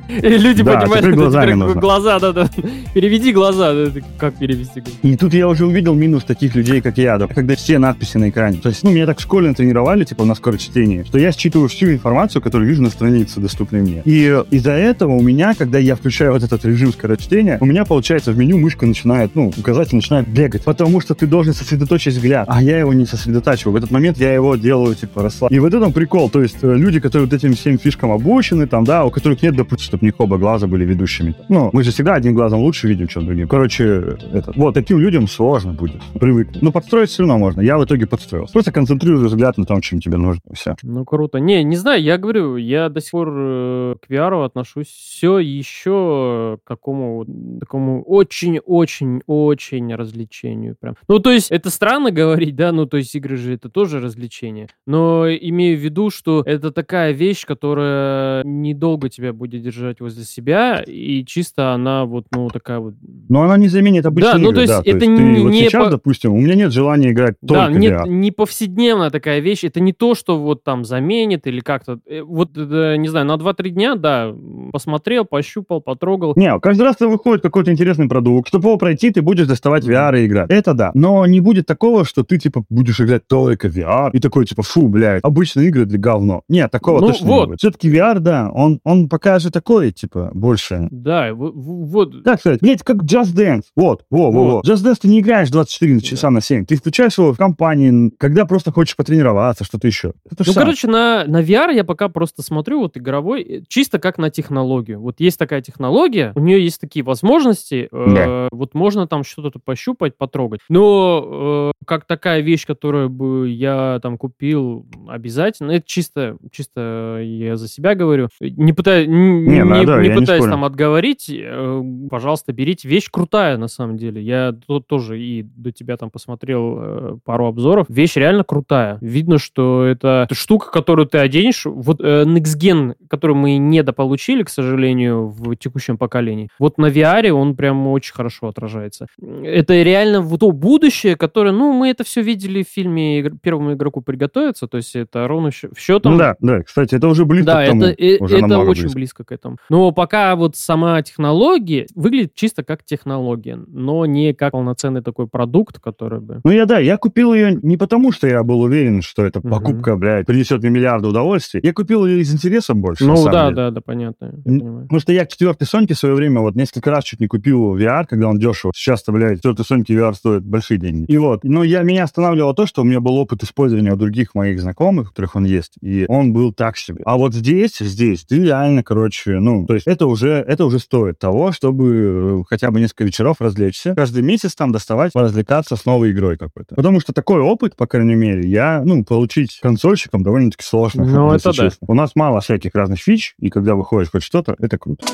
[0.09, 1.81] и люди понимают, что теперь нужно.
[1.81, 2.49] глаза, да, да.
[2.93, 3.73] Переведи глаза.
[4.17, 4.83] Как перевести?
[5.01, 8.29] И тут я уже увидел минус таких людей, как я, да, когда все надписи на
[8.29, 8.57] экране.
[8.57, 11.91] То есть, ну, меня так в школе натренировали, типа, на скорочтении, что я считываю всю
[11.91, 14.01] информацию, которую вижу на странице, доступной мне.
[14.05, 18.31] И из-за этого у меня, когда я включаю вот этот режим скорочтения, у меня, получается,
[18.31, 22.61] в меню мышка начинает, ну, указатель начинает бегать, потому что ты должен сосредоточить взгляд, а
[22.61, 23.73] я его не сосредотачиваю.
[23.73, 25.51] В этот момент я его делаю, типа, расслаб.
[25.51, 28.83] И вот этом прикол, то есть, э, люди, которые вот этим всем фишкам обучены, там,
[28.83, 31.35] да, у которых нет, допустим, чтобы у них оба глаза были ведущими.
[31.49, 33.47] Ну, мы же всегда одним глазом лучше видим, чем другим.
[33.47, 36.61] Короче, это, вот, таким людям сложно будет привыкнуть.
[36.61, 37.61] Но подстроить все равно можно.
[37.61, 38.47] Я в итоге подстроил.
[38.51, 40.41] Просто концентрируй взгляд на том, чем тебе нужно.
[40.53, 40.75] Все.
[40.83, 41.39] Ну, круто.
[41.39, 46.57] Не, не знаю, я говорю, я до сих пор э, к VR отношусь все еще
[46.63, 47.25] к какому
[47.59, 50.95] такому очень-очень-очень развлечению прям.
[51.07, 54.67] Ну, то есть, это странно говорить, да, ну, то есть, игры же это тоже развлечение.
[54.85, 60.83] Но имею в виду, что это такая вещь, которая недолго тебя будет держать возле себя,
[60.85, 62.93] и чисто она вот, ну, такая вот...
[63.29, 64.91] Но она не заменит обычные Да, ну, игры, то есть да.
[64.91, 67.79] это ты не- вот не сейчас, по- допустим, у меня нет желания играть Да, только
[67.79, 68.07] нет, VR.
[68.07, 69.63] не повседневная такая вещь.
[69.63, 71.99] Это не то, что вот там заменит или как-то.
[72.07, 74.33] Э, Вот, э, не знаю, на 2-3 дня, да,
[74.71, 76.33] посмотрел, пощупал, потрогал.
[76.35, 80.25] Не, каждый раз, выходит какой-то интересный продукт, чтобы его пройти, ты будешь доставать VR и
[80.25, 80.49] играть.
[80.49, 80.91] Это да.
[80.93, 84.87] Но не будет такого, что ты, типа, будешь играть только VR, и такой, типа, фу,
[84.87, 86.43] блядь, обычные игры для говно.
[86.47, 87.39] Нет, такого Ну, точно вот.
[87.41, 87.59] не будет.
[87.59, 90.87] Все-таки VR, да, он, он пока же такой, типа, больше...
[90.91, 92.23] Да, вот.
[92.23, 92.61] Как сказать?
[92.61, 93.63] Блять, как Just Dance.
[93.75, 94.61] Вот, во, во, во.
[94.61, 96.65] Just Dance ты не играешь 24 часа на 7.
[96.65, 100.13] Ты включаешь его в компании, когда просто хочешь потренироваться, что-то еще.
[100.29, 100.63] Это Ну, сам.
[100.63, 105.01] короче, на, на VR я пока просто смотрю вот игровой, э, чисто как на технологию.
[105.01, 110.17] Вот есть такая технология, у нее есть такие возможности, э, вот можно там что-то пощупать,
[110.17, 110.59] потрогать.
[110.69, 117.55] Но э, как такая вещь, которую бы я там купил обязательно, это чисто, чисто я
[117.55, 118.29] за себя говорю.
[118.39, 122.87] Не, пытаюсь, не, Не, ну да, не я не там отговорить, э, пожалуйста, берите.
[122.87, 124.21] Вещь крутая на самом деле.
[124.21, 127.87] Я тут тоже и до тебя там посмотрел э, пару обзоров.
[127.89, 128.97] Вещь реально крутая.
[129.01, 131.65] Видно, что это штука, которую ты оденешь.
[131.65, 136.49] Вот э, Next Gen, который мы недополучили, к сожалению, в текущем поколении.
[136.59, 139.07] Вот на VR он прям очень хорошо отражается.
[139.21, 143.73] Это реально вот то будущее, которое, ну, мы это все видели в фильме «Игр- «Первому
[143.73, 147.65] игроку приготовиться», то есть это ровно счетом Ну да, да, кстати, это уже близко да,
[147.65, 147.83] к тому.
[147.83, 148.95] это, уже это очень близко.
[148.95, 149.23] близко.
[149.23, 149.57] к этому.
[149.69, 155.79] Но пока вот сама технология выглядит чисто как технология, но не как полноценный такой продукт,
[155.79, 156.41] который бы...
[156.43, 159.95] Ну я да, я купил ее не потому, что я был уверен, что эта покупка,
[159.95, 161.59] блядь, принесет мне миллиарды удовольствий.
[161.63, 163.05] Я купил ее из интереса больше.
[163.05, 163.55] Ну да, деле.
[163.55, 164.33] да, да, понятно.
[164.43, 167.77] Потому что я к четвертой Соньке в свое время вот несколько раз чуть не купил
[167.77, 168.71] VR, когда он дешево.
[168.75, 170.92] Сейчас-то, блядь, четвертой Соньки VR стоит большие деньги.
[171.07, 174.35] И вот, но я, меня останавливало то, что у меня был опыт использования у других
[174.35, 177.01] моих знакомых, у которых он есть, и он был так себе.
[177.05, 181.19] А вот здесь, здесь, ты реально, короче, ну, то есть это уже, это уже стоит
[181.19, 183.95] того, чтобы э, хотя бы несколько вечеров развлечься.
[183.95, 186.75] Каждый месяц там доставать, поразвлекаться с новой игрой какой-то.
[186.75, 191.05] Потому что такой опыт, по крайней мере, я, ну, получить консольщиком довольно-таки сложно.
[191.05, 191.53] Ну, это да.
[191.53, 191.87] честно.
[191.87, 195.05] У нас мало всяких разных фич, и когда выходишь хоть что-то, это круто.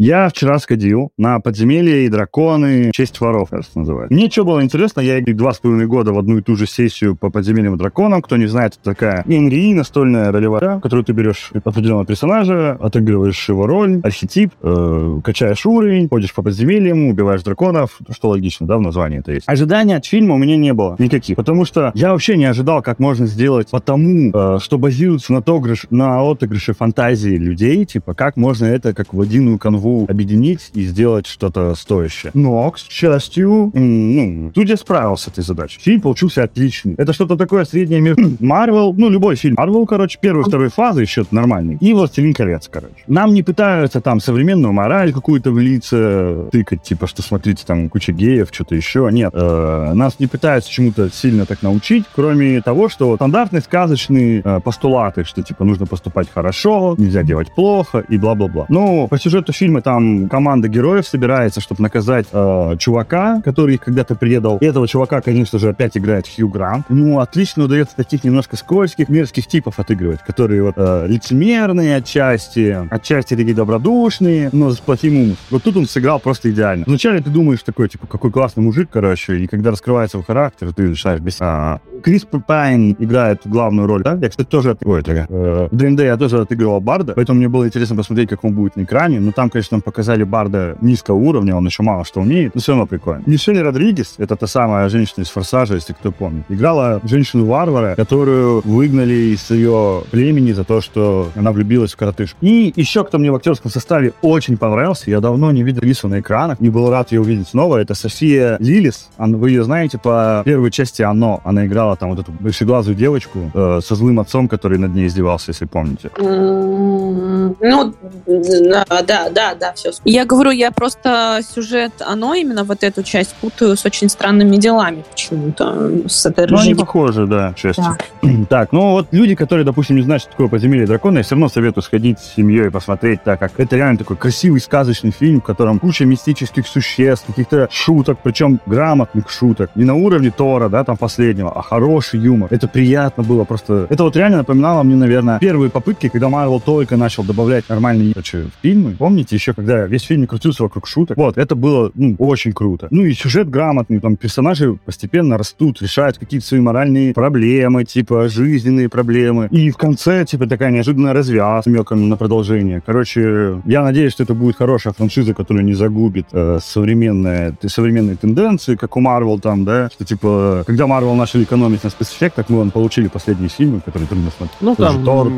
[0.00, 4.14] Я вчера сходил на подземелье и драконы «Честь воров», кажется, называется.
[4.14, 6.66] Мне что было интересно, я играю два с половиной года в одну и ту же
[6.66, 8.22] сессию по подземельям драконам.
[8.22, 13.66] Кто не знает, это такая НРИ, настольная ролевая которую ты берешь определенного персонажа, отыгрываешь его
[13.66, 19.18] роль, архетип, э, качаешь уровень, ходишь по подземельям, убиваешь драконов, что логично, да, в названии
[19.18, 19.46] это есть.
[19.46, 23.00] Ожидания от фильма у меня не было никаких, потому что я вообще не ожидал, как
[23.00, 28.64] можно сделать потому, э, что базируется на, отыгрыш, на отыгрыше фантазии людей, типа, как можно
[28.64, 32.30] это как в единую канву объединить и сделать что-то стоящее.
[32.34, 35.80] Но, к счастью, м, ну, студия справился с этой задачей.
[35.80, 36.94] Фильм получился отличный.
[36.96, 39.54] Это что-то такое среднее между Марвел, ну, любой фильм.
[39.58, 41.76] Марвел, короче, первой, второй фазы еще нормальный.
[41.80, 42.94] И «Властелин колец», короче.
[43.06, 48.48] Нам не пытаются там современную мораль какую-то влиться, тыкать, типа, что смотрите, там куча геев,
[48.52, 49.08] что-то еще.
[49.12, 49.32] Нет.
[49.34, 54.60] Э, нас не пытаются чему-то сильно так научить, кроме того, что вот стандартные сказочные э,
[54.60, 58.66] постулаты, что, типа, нужно поступать хорошо, нельзя делать плохо и бла-бла-бла.
[58.68, 64.14] Ну, по сюжету фильма там команда героев собирается, чтобы наказать э, чувака, который их когда-то
[64.14, 64.58] предал.
[64.58, 66.86] И этого чувака, конечно же, опять играет Хью Грант.
[66.88, 73.36] Ну, отлично удается таких немножко скользких, мерзких типов отыгрывать, которые вот э, лицемерные отчасти, отчасти
[73.36, 75.36] такие добродушные, но с плохим умом.
[75.50, 76.84] Вот тут он сыграл просто идеально.
[76.86, 80.82] Вначале ты думаешь такой, типа, какой классный мужик, короче, и когда раскрывается его характер, ты
[80.82, 81.36] начинаешь без...
[81.40, 84.18] А, Крис Пайн играет главную роль, да?
[84.20, 84.84] Я, кстати, тоже от...
[84.84, 85.26] Ой, это...
[85.28, 88.76] Э, в ДНД я тоже отыгрывал Барда, поэтому мне было интересно посмотреть, как он будет
[88.76, 89.20] на экране.
[89.20, 92.72] Но там, конечно, нам показали Барда низкого уровня, он еще мало что умеет, но все
[92.72, 93.22] равно прикольно.
[93.26, 99.34] Мишель Родригес, это та самая женщина из «Форсажа», если кто помнит, играла женщину-варвара, которую выгнали
[99.34, 102.38] из ее племени за то, что она влюбилась в коротышку.
[102.40, 106.20] И еще кто мне в актерском составе очень понравился, я давно не видел Лису на
[106.20, 109.08] экранах, не был рад ее увидеть снова, это София Лилис.
[109.18, 111.40] Вы ее знаете по первой части «Оно».
[111.44, 115.50] Она играла там вот эту большеглазую девочку э, со злым отцом, который над ней издевался,
[115.50, 116.10] если помните.
[116.18, 117.94] М, Ну,
[118.26, 119.90] да, да, да, да, все.
[120.04, 125.04] Я говорю, я просто сюжет, оно именно вот эту часть путаю с очень странными делами
[125.08, 126.08] почему-то.
[126.08, 127.84] С этой Ну, они похожи, да, к счастью.
[128.22, 128.30] Да.
[128.48, 131.48] Так, ну вот люди, которые, допустим, не знают, что такое подземелье дракона, я все равно
[131.48, 135.44] советую сходить с семьей и посмотреть, так как это реально такой красивый сказочный фильм, в
[135.44, 139.70] котором куча мистических существ, каких-то шуток, причем грамотных шуток.
[139.74, 142.48] Не на уровне Тора, да, там последнего, а хороший юмор.
[142.50, 143.86] Это приятно было просто.
[143.90, 148.46] Это вот реально напоминало мне, наверное, первые попытки, когда Марвел только начал добавлять нормальные короче,
[148.62, 148.96] фильмы.
[148.98, 151.16] Помните, еще когда весь фильм крутился вокруг шуток?
[151.16, 152.88] Вот, это было ну, очень круто.
[152.90, 158.88] Ну и сюжет грамотный, там персонажи постепенно растут, решают какие-то свои моральные проблемы, типа жизненные
[158.88, 159.48] проблемы.
[159.50, 162.82] И в конце, типа, такая неожиданная развязка с на продолжение.
[162.84, 168.76] Короче, я надеюсь, что это будет хорошая франшиза, которая не загубит э, современные, современные тенденции,
[168.76, 172.70] как у Марвел там, да, что, типа, когда Марвел начали экономить на спецэффектах, мы вон,
[172.70, 174.60] получили последние фильмы, которые трудно смотреть.
[174.60, 175.04] Ну, же там...
[175.04, 175.32] Тор,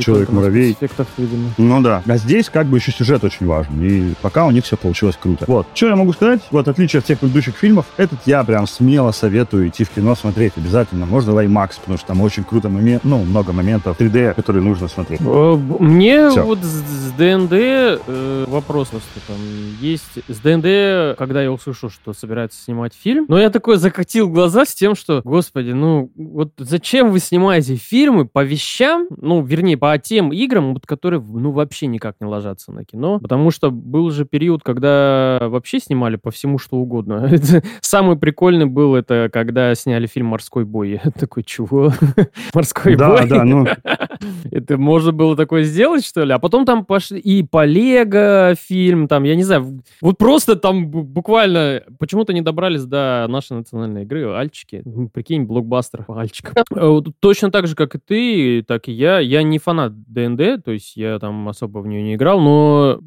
[0.00, 0.76] Человек-муравей.
[1.18, 1.50] видимо.
[1.58, 2.02] Ну да.
[2.06, 3.82] А здесь как бы еще сюжет очень важен.
[3.82, 5.44] И пока у них все получилось круто.
[5.48, 5.66] Вот.
[5.74, 6.40] Что я могу сказать?
[6.50, 10.54] Вот отличие от всех предыдущих фильмов, этот я прям смело советую идти в кино смотреть
[10.56, 11.06] обязательно.
[11.06, 14.88] Можно в IMAX, потому что там очень круто момент, ну, много моментов 3D, которые нужно
[14.88, 15.20] смотреть.
[15.20, 16.44] Э, Мне Всё.
[16.44, 18.88] вот с, ДНД э, вопрос
[19.26, 19.36] там
[19.80, 20.18] есть.
[20.28, 24.74] С ДНД, когда я услышал, что собираются снимать фильм, но я такой закатил глаза с
[24.74, 30.32] тем, что, господи, ну вот зачем вы снимаете фильмы по вещам, ну, вернее, по тем
[30.32, 34.62] играм, вот, которые, ну, вообще никак не ложатся на кино, потому что был же период,
[34.62, 37.30] когда вообще снимали по всему, что угодно.
[37.80, 41.00] Самый прикольный был это, когда сняли фильм «Морской бой».
[41.04, 41.92] Я такой, чего?
[42.54, 43.28] «Морской Да, бой»?
[43.28, 43.66] да, ну,
[44.50, 46.32] Это можно было такое сделать, что ли?
[46.32, 50.86] А потом там пошли и по Лего фильм, там, я не знаю, вот просто там
[50.86, 54.82] бу- буквально почему-то не добрались до нашей национальной игры «Альчики».
[55.12, 56.64] Прикинь, блокбастер «Альчиков».
[56.70, 59.18] Вот Точно так же, как и ты, так и я.
[59.18, 62.98] Я не фанат ДНД, то есть я там особо в нее не играл, но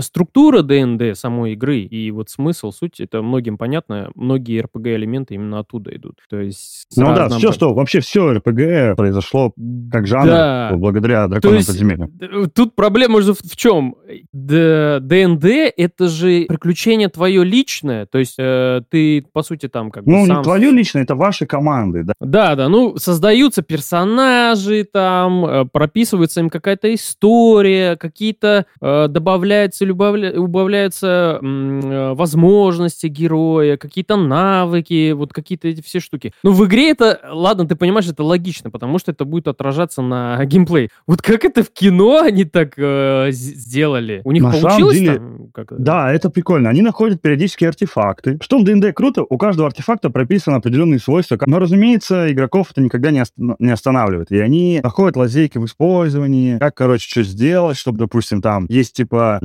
[0.00, 4.10] структура ДНД самой игры и вот смысл, суть, это многим понятно.
[4.14, 6.16] Многие RPG-элементы именно оттуда идут.
[6.28, 6.86] То есть...
[6.96, 9.52] ну да, все, что, вообще все РПГ произошло
[9.90, 10.70] как жанр Да.
[10.74, 12.08] благодаря драконам есть- подземелья.
[12.12, 13.96] Д- Тут проблема же в, в чем?
[14.32, 15.44] ДНД
[15.76, 20.26] это же приключение твое личное, то есть э, ты по сути там как бы Ну,
[20.26, 22.12] сам не твое лично, это ваши команды, да.
[22.20, 29.92] да, да, ну, создаются персонажи там, э, прописывается им какая-то история, какие-то э, добавляются, или
[29.92, 36.32] убавля- убавляются м, э, возможности героя, какие-то навыки, вот какие-то эти все штуки.
[36.42, 40.44] Ну, в игре это, ладно, ты понимаешь, это логично, потому что это будет отражаться на
[40.44, 40.90] геймплей.
[41.06, 44.20] Вот как это в кино они так э, сделали?
[44.24, 45.48] У них На получилось деле, там?
[45.54, 46.68] Как- Да, это прикольно.
[46.68, 48.38] Они находят периодически артефакты.
[48.42, 51.38] Что в ДНД круто, у каждого артефакта прописаны определенные свойства.
[51.46, 54.30] Но, разумеется, игроков это никогда не, ост- не останавливает.
[54.30, 59.13] И они находят лазейки в использовании, как, короче, что сделать, чтобы, допустим, там есть, типа,
[59.14, 59.40] типа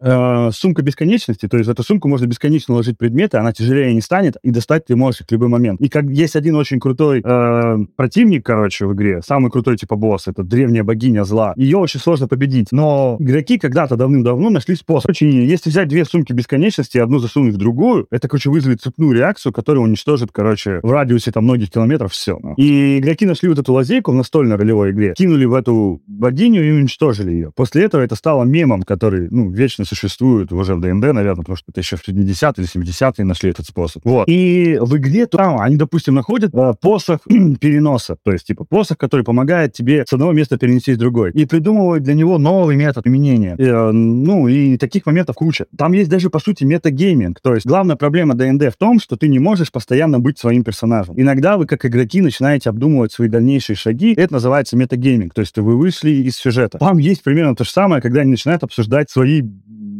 [0.00, 4.00] э, сумка бесконечности, то есть в эту сумку можно бесконечно ложить предметы, она тяжелее не
[4.00, 5.80] станет, и достать ты можешь их в любой момент.
[5.80, 10.26] И как есть один очень крутой э, противник, короче, в игре, самый крутой типа босс,
[10.26, 11.54] это древняя богиня зла.
[11.56, 15.06] Ее очень сложно победить, но игроки когда-то давным-давно нашли способ.
[15.06, 19.12] Короче, если взять две сумки бесконечности и одну засунуть в другую, это, короче, вызовет цепную
[19.12, 22.38] реакцию, которая уничтожит, короче, в радиусе там многих километров все.
[22.56, 26.70] И игроки нашли вот эту лазейку в настольной ролевой игре, кинули в эту богиню и
[26.70, 27.52] уничтожили ее.
[27.54, 31.70] После этого это стало мемом, который, ну, вечно существует уже в ДНД, наверное, потому что
[31.70, 34.04] это еще в 70-е или 70-е нашли этот способ.
[34.04, 34.28] Вот.
[34.28, 37.20] И в игре там они, допустим, находят э, посох
[37.60, 41.30] переноса, то есть, типа, посох, который помогает тебе с одного места перенести в другой.
[41.32, 43.56] И придумывают для него новый метод применения.
[43.58, 45.66] И, э, ну, и таких моментов куча.
[45.76, 47.40] Там есть даже, по сути, metagaming.
[47.40, 51.14] То есть главная проблема ДНД в том, что ты не можешь постоянно быть своим персонажем.
[51.20, 54.14] Иногда вы, как игроки, начинаете обдумывать свои дальнейшие шаги.
[54.14, 55.34] Это называется metagaming.
[55.34, 56.78] То есть вы вышли из сюжета.
[56.78, 59.42] Там есть примерно то же самое, когда они начинают обсуждать свои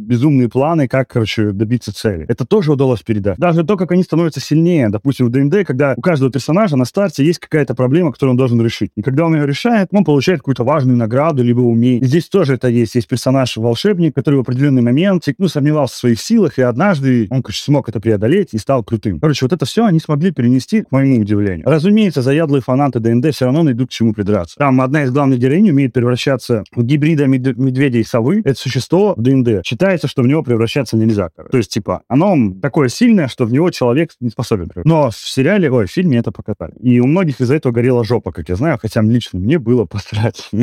[0.05, 2.25] безумные планы, как, короче, добиться цели.
[2.27, 3.37] Это тоже удалось передать.
[3.37, 4.89] Даже то, как они становятся сильнее.
[4.89, 8.61] Допустим, в ДНД, когда у каждого персонажа на старте есть какая-то проблема, которую он должен
[8.61, 8.91] решить.
[8.95, 11.99] И когда он ее решает, он получает какую-то важную награду, либо умение.
[12.01, 12.95] И здесь тоже это есть.
[12.95, 17.63] Есть персонаж-волшебник, который в определенный момент ну, сомневался в своих силах, и однажды он, короче,
[17.63, 19.19] смог это преодолеть и стал крутым.
[19.19, 21.67] Короче, вот это все они смогли перенести, к моему удивлению.
[21.67, 24.55] Разумеется, заядлые фанаты ДНД все равно найдут к чему придраться.
[24.57, 28.41] Там одна из главных героинь умеет превращаться в гибрида медведя и совы.
[28.43, 31.29] Это существо в ДНД считает считается, что в него превращаться нельзя.
[31.29, 34.69] То есть, типа, оно такое сильное, что в него человек не способен.
[34.83, 36.73] Но в сериале, ой, в фильме это покатали.
[36.81, 40.49] И у многих из-за этого горела жопа, как я знаю, хотя лично мне было посрать.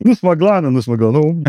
[0.00, 1.42] Ну, смогла она, ну, смогла, ну.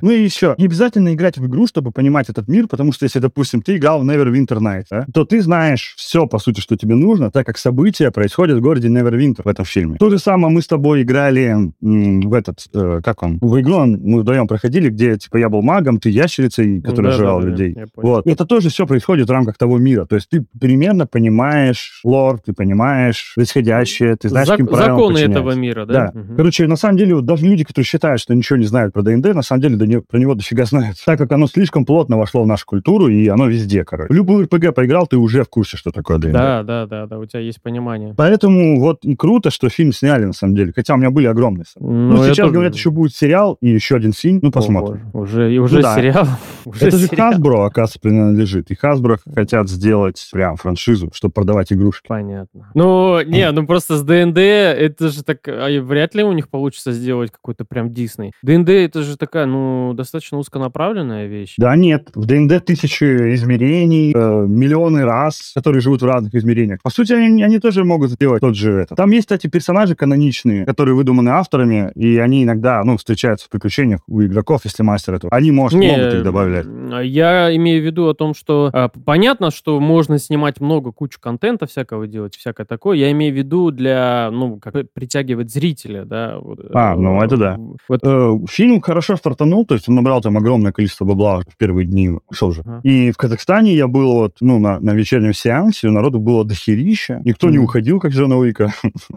[0.00, 3.18] Ну и еще, не обязательно играть в игру, чтобы понимать этот мир, потому что если,
[3.18, 7.30] допустим, ты играл в Neverwinter Nights, то ты знаешь все, по сути, что тебе нужно,
[7.30, 9.96] так как события происходят в городе Neverwinter в этом фильме.
[9.98, 14.20] То же самое мы с тобой играли в этот, э, как он, в игру мы
[14.20, 17.76] вдвоем проходили, где, типа, я был магом, ты ящерицей, который да, жрал да, людей.
[17.96, 18.26] Вот.
[18.26, 20.06] Это тоже все происходит в рамках того мира.
[20.06, 25.52] То есть ты примерно понимаешь лор, ты понимаешь происходящее, ты знаешь, Зак- каким Законы этого
[25.52, 26.12] мира, да?
[26.12, 26.20] Да.
[26.20, 26.36] Угу.
[26.36, 29.34] Короче, на самом деле, вот даже люди, которые считают, что ничего не знают про ДНД,
[29.34, 30.96] на самом деле до не, про него дофига знают.
[31.04, 34.12] Так как оно слишком плотно вошло в нашу культуру, и оно везде, короче.
[34.12, 36.32] Любую РПГ поиграл, ты уже в курсе, что такое ДНД.
[36.32, 38.14] Да, да, да, да, у тебя есть понимание.
[38.16, 40.72] Поэтому вот и круто, что фильм сняли, на самом деле.
[40.74, 42.52] Хотя у меня были огромные Ну, ну сейчас, тоже...
[42.52, 44.40] говорят, еще будет сериал и еще один фильм.
[44.42, 45.10] Ну, посмотрим.
[45.12, 45.94] О, уже, и уже ну, да.
[45.94, 46.26] сериал.
[46.68, 48.70] уже Это же Hasbro, оказывается, принадлежит.
[48.70, 52.06] И Hasbro хотят сделать прям франшизу, чтобы продавать игрушки.
[52.08, 52.70] Понятно.
[52.74, 55.46] Ну, не, ну просто с ДНД это же так...
[55.46, 58.32] А вряд ли у них получится сделать какой-то прям Дисней.
[58.42, 61.54] ДНД это же такая, ну, достаточно узконаправленная вещь.
[61.58, 66.80] Да нет, в ДНД тысячи измерений, э, миллионы раз, которые живут в разных измерениях.
[66.82, 68.94] По сути, они, они тоже могут сделать тот же это.
[68.94, 74.00] Там есть, кстати, персонажи каноничные, которые выдуманы авторами, и они иногда, ну, встречаются в приключениях
[74.06, 75.32] у игроков, если мастер этого.
[75.34, 76.22] Они, может, не, могут их
[76.62, 77.06] добавлять.
[77.06, 81.66] Я имею в виду о том, что а, понятно, что можно снимать много, кучу контента
[81.66, 82.96] всякого делать, всякое такое.
[82.96, 86.38] Я имею в виду для, ну, как притягивать зрителя, да.
[86.72, 87.58] А, ну это да.
[87.88, 88.00] Вот.
[88.02, 92.10] Э, фильм хорошо стартанул, то есть он набрал там огромное количество бабла в первые дни,
[92.32, 92.62] шел же.
[92.64, 92.80] Ага.
[92.82, 97.48] И в Казахстане я был вот, ну, на, на вечернем сеансе, народу было дохерища, никто
[97.48, 97.52] mm.
[97.52, 98.72] не уходил, как Джона Уика.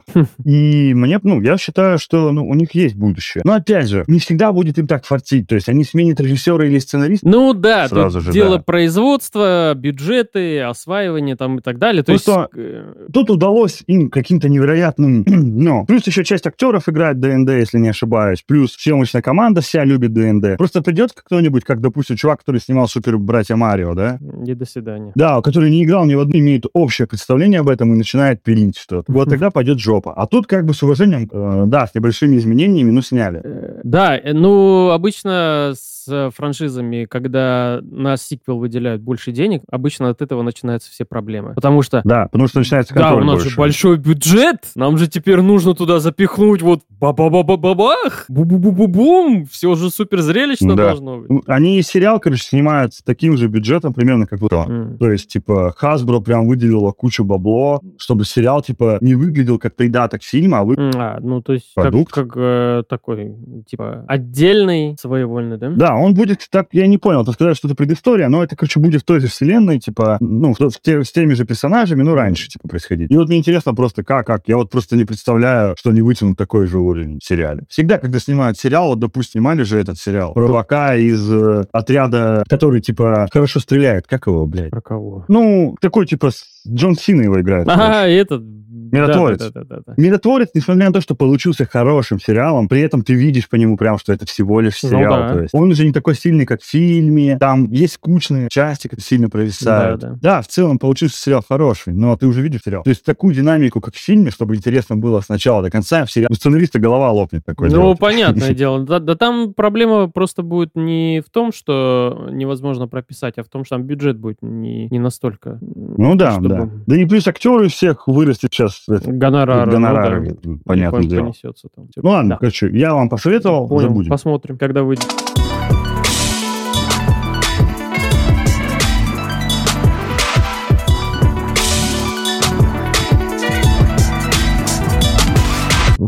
[0.46, 3.42] И мне, ну, я считаю, что ну, у них есть будущее.
[3.46, 6.80] Но опять же, не всегда будет им так фартить, то есть они сменят режиссера или
[6.80, 7.27] сценариста.
[7.28, 8.64] Ну да, сразу же, дело да.
[8.64, 12.02] производства, бюджеты, осваивание там и так далее.
[12.02, 12.28] То есть...
[12.28, 15.26] Э, тут удалось им каким-то невероятным...
[15.28, 18.44] ну, плюс еще часть актеров играет ДНД, если не ошибаюсь.
[18.48, 20.58] Плюс съемочная команда вся любит ДНД.
[20.58, 24.20] Просто придет кто-нибудь, как, допустим, чувак, который снимал Супер Братья Марио, да?
[24.46, 25.12] И до свидания.
[25.16, 28.78] Да, который не играл ни в одну, имеет общее представление об этом и начинает пилить
[28.78, 29.12] что-то.
[29.12, 30.14] Вот тогда пойдет жопа.
[30.14, 33.42] А тут как бы с уважением, э, да, с небольшими изменениями, ну, сняли.
[33.44, 40.42] Э, да, ну, обычно с франшизами, когда на сиквел выделяют больше денег, обычно от этого
[40.42, 41.54] начинаются все проблемы.
[41.54, 42.02] Потому что...
[42.04, 43.50] Да, потому что начинается Да, у нас больше.
[43.50, 50.22] же большой бюджет, нам же теперь нужно туда запихнуть вот ба-ба-ба-ба-бах, бу-бу-бу-бу-бум, все же супер
[50.22, 50.88] зрелищно да.
[50.88, 51.44] должно быть.
[51.48, 54.98] Они и сериал, короче, снимают с таким же бюджетом примерно, как вот mm.
[54.98, 60.24] То есть, типа, Hasbro прям выделила кучу бабло, чтобы сериал, типа, не выглядел как придаток
[60.24, 60.76] фильма, а вы...
[60.96, 62.12] А, ну, то есть, Продукт.
[62.12, 63.36] как, как э, такой,
[63.68, 65.70] типа, отдельный, своевольный, да?
[65.70, 68.82] Да, он будет так, я не понял, ты сказал, что это предыстория, но это, короче,
[68.82, 72.50] будет в той же вселенной, типа, ну, с, те, с теми же персонажами, но раньше,
[72.50, 73.10] типа, происходить.
[73.10, 74.42] И вот мне интересно просто, как, как.
[74.48, 77.64] Я вот просто не представляю, что они вытянут такой же уровень в сериале.
[77.70, 82.44] Всегда, когда снимают сериал, вот, допустим, снимали же этот сериал про Вака из э, отряда,
[82.50, 84.06] который, типа, хорошо стреляет.
[84.06, 84.72] Как его, блядь?
[84.72, 85.24] Про кого?
[85.30, 86.32] Ну, такой, типа,
[86.70, 87.68] Джон Сина его играет.
[87.68, 88.44] Ага, этот
[88.92, 89.40] Миротворец.
[89.40, 89.94] Да, да, да, да, да.
[89.98, 93.98] Миротворец, несмотря на то, что получился хорошим сериалом, при этом ты видишь по нему прям,
[93.98, 95.14] что это всего лишь Ну сериал.
[95.20, 95.34] да.
[95.34, 97.38] То есть он уже не такой сильный, как в фильме.
[97.38, 100.02] Там есть скучные части, которые сильно провисают.
[100.02, 100.42] Да, да.
[100.42, 102.84] в целом получился сериал хороший, но ты уже видишь сериал.
[102.84, 106.12] То есть такую динамику, как в фильме, чтобы интересно было с начала до конца, в
[106.12, 107.70] сериале у сценариста голова лопнет такой.
[107.70, 108.00] Ну, делать.
[108.00, 108.80] понятное дело.
[108.84, 113.66] Да, да там проблема просто будет не в том, что невозможно прописать, а в том,
[113.66, 115.60] что там бюджет будет не, не настолько.
[115.62, 116.72] Ну да, чтобы да.
[116.88, 118.84] Да и плюс актеры всех вырастет сейчас.
[118.88, 119.72] Гонорары.
[119.72, 121.34] Гонорары, ну да, понятное дело.
[121.76, 121.88] там.
[122.02, 122.38] Ну ладно, Да.
[122.38, 124.10] короче, я вам посоветовал, Понял, забудем.
[124.10, 125.06] посмотрим, когда выйдет.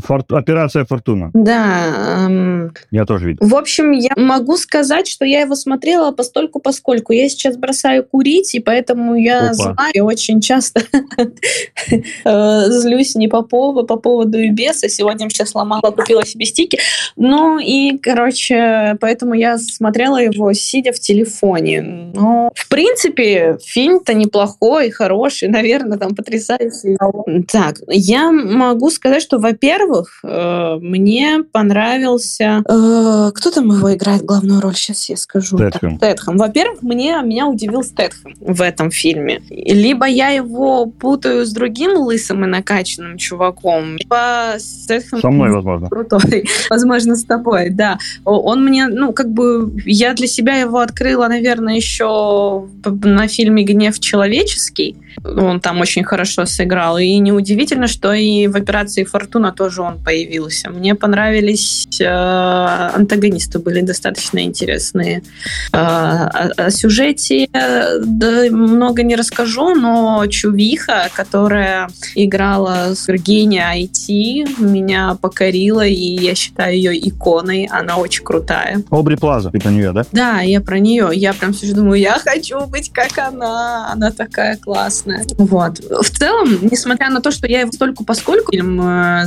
[0.10, 1.30] Фор- Операция Фортуна.
[1.36, 3.48] Да, эм, Я тоже видел.
[3.48, 7.14] В общем, я могу сказать, что я его смотрела постольку поскольку.
[7.14, 9.54] Я сейчас бросаю курить, и поэтому я Опа.
[9.54, 10.82] зла и очень часто
[12.26, 14.84] э, злюсь не по поводу, по поводу и без.
[14.84, 16.80] А сегодня вообще сломала, купила себе стики.
[17.16, 21.82] Ну и, короче, поэтому я смотрела его, сидя в телефоне.
[22.16, 26.98] Но, в принципе, фильм-то неплохой, хороший, наверное, там потрясающий.
[27.46, 32.64] Так, я могу сказать, что, во-первых, э, мне понравился...
[32.68, 34.76] э, кто там его играет главную роль?
[34.76, 35.58] Сейчас я скажу.
[35.58, 35.98] Стэтхэм.
[35.98, 36.38] Так, Стэтхэм.
[36.38, 39.42] Во-первых, мне, меня удивил Стэтхэм в этом фильме.
[39.50, 45.90] Либо я его путаю с другим лысым и накачанным чуваком, либо Стэтхэм Со мной, возможно.
[45.90, 46.46] крутой.
[46.70, 47.98] Возможно, с тобой, да.
[48.26, 54.00] Он мне, ну, как бы, я для себя его открыла, наверное, еще на фильме «Гнев
[54.00, 54.98] человеческий».
[55.24, 56.98] Он там очень хорошо сыграл.
[56.98, 60.70] И неудивительно, что и в «Операции Фортуна» тоже он появился.
[60.70, 65.24] Мне понравились э, антагонисты, были достаточно интересные.
[65.72, 73.74] Э, о, о сюжете э, да, много не расскажу, но Чувиха, которая играла с Гения
[73.76, 77.68] IT, меня покорила, и я считаю ее иконой.
[77.72, 78.84] Она очень крутая.
[78.90, 80.06] Обри Плаза, ты про нее, да?
[80.12, 81.10] Да, я про нее.
[81.14, 83.92] Я прям сижу, думаю, я хочу быть как она.
[83.92, 85.26] Она такая классная.
[85.38, 85.80] Вот.
[85.80, 89.26] В целом, несмотря на то, что я его столько поскольку фильм э,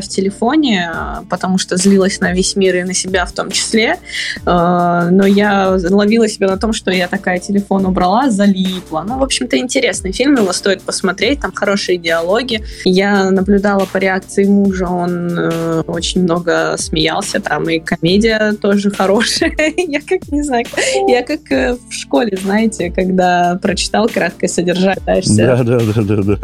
[0.00, 0.90] в телефоне,
[1.28, 3.96] потому что злилась на весь мир и на себя в том числе,
[4.44, 9.04] э, но я ловила себя на том, что я такая телефон убрала, залипла.
[9.06, 12.64] Ну, в общем-то, интересный фильм, его стоит посмотреть, там хорошие диалоги.
[12.84, 19.54] Я наблюдала по реакции мужа, он э, очень много смеялся, там и комедия тоже хорошая.
[19.76, 20.64] Я как, не знаю,
[21.08, 26.38] я как э, в школе, знаете, когда прочитал краткое содержание, Да, да, да, да, да.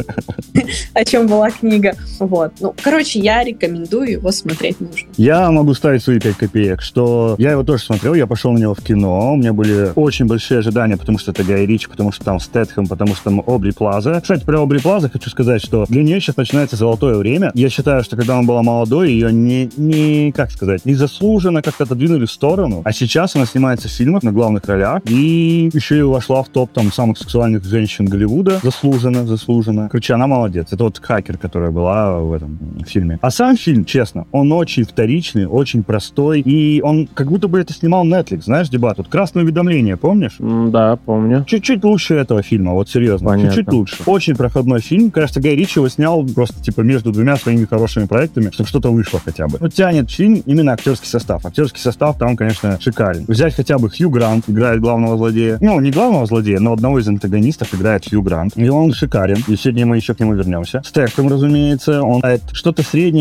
[0.94, 1.94] о чем была книга.
[2.18, 2.52] Вот.
[2.60, 5.08] Ну, короче, я рекомендую его смотреть нужно.
[5.16, 8.74] Я могу ставить свои 5 копеек, что я его тоже смотрел, я пошел на него
[8.74, 12.24] в кино, у меня были очень большие ожидания, потому что это Гай Рич, потому что
[12.24, 14.20] там Стэтхэм, потому что там Обри Плаза.
[14.20, 17.50] Кстати, про Обри Плаза хочу сказать, что для нее сейчас начинается золотое время.
[17.54, 22.26] Я считаю, что когда она была молодой, ее не, не как сказать, незаслуженно как-то отодвинули
[22.26, 26.42] в сторону, а сейчас она снимается в фильмах на главных ролях и еще и вошла
[26.42, 28.60] в топ там самых сексуальных женщин Голливуда.
[28.62, 29.88] Заслуженно, заслуженно.
[29.90, 30.68] Короче, она молодец.
[30.70, 33.18] Это вот хакер, которая была в этом фильме.
[33.24, 37.72] А сам фильм, честно, он очень вторичный, очень простой, и он как будто бы это
[37.72, 38.98] снимал Netflix, знаешь, дебат.
[38.98, 40.36] Вот «Красное уведомление», помнишь?
[40.40, 41.42] М, Да, помню.
[41.46, 43.30] Чуть-чуть лучше этого фильма, вот серьезно.
[43.30, 43.50] Понятно.
[43.54, 43.96] Чуть-чуть лучше.
[44.04, 45.10] Очень проходной фильм.
[45.10, 49.18] Кажется, Гай Ричи его снял просто типа между двумя своими хорошими проектами, чтобы что-то вышло
[49.24, 49.56] хотя бы.
[49.58, 51.46] Вот тянет фильм именно актерский состав.
[51.46, 53.24] Актерский состав там, конечно, шикарен.
[53.26, 55.56] Взять хотя бы Хью Грант, играет главного злодея.
[55.62, 58.52] Ну, не главного злодея, но одного из антагонистов играет Хью Грант.
[58.56, 59.38] И он шикарен.
[59.48, 60.82] И сегодня мы еще к нему вернемся.
[60.84, 63.13] Стэкхэм, разумеется, он играет что-то среднее,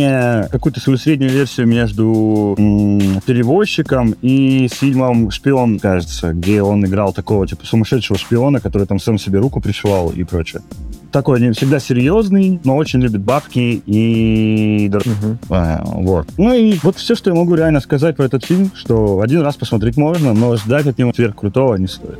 [0.51, 7.47] какую-то свою среднюю версию между м, перевозчиком и фильмом «Шпион», кажется, где он играл такого
[7.47, 10.61] типа сумасшедшего шпиона, который там сам себе руку пришивал и прочее.
[11.11, 14.89] Такой не всегда серьезный, но очень любит бабки и...
[14.89, 15.37] Мгм.
[15.49, 16.27] А, Вот.
[16.37, 19.55] Ну и вот все, что я могу реально сказать про этот фильм, что один раз
[19.55, 22.17] посмотреть можно, но ждать от него сверхкрутого не стоит.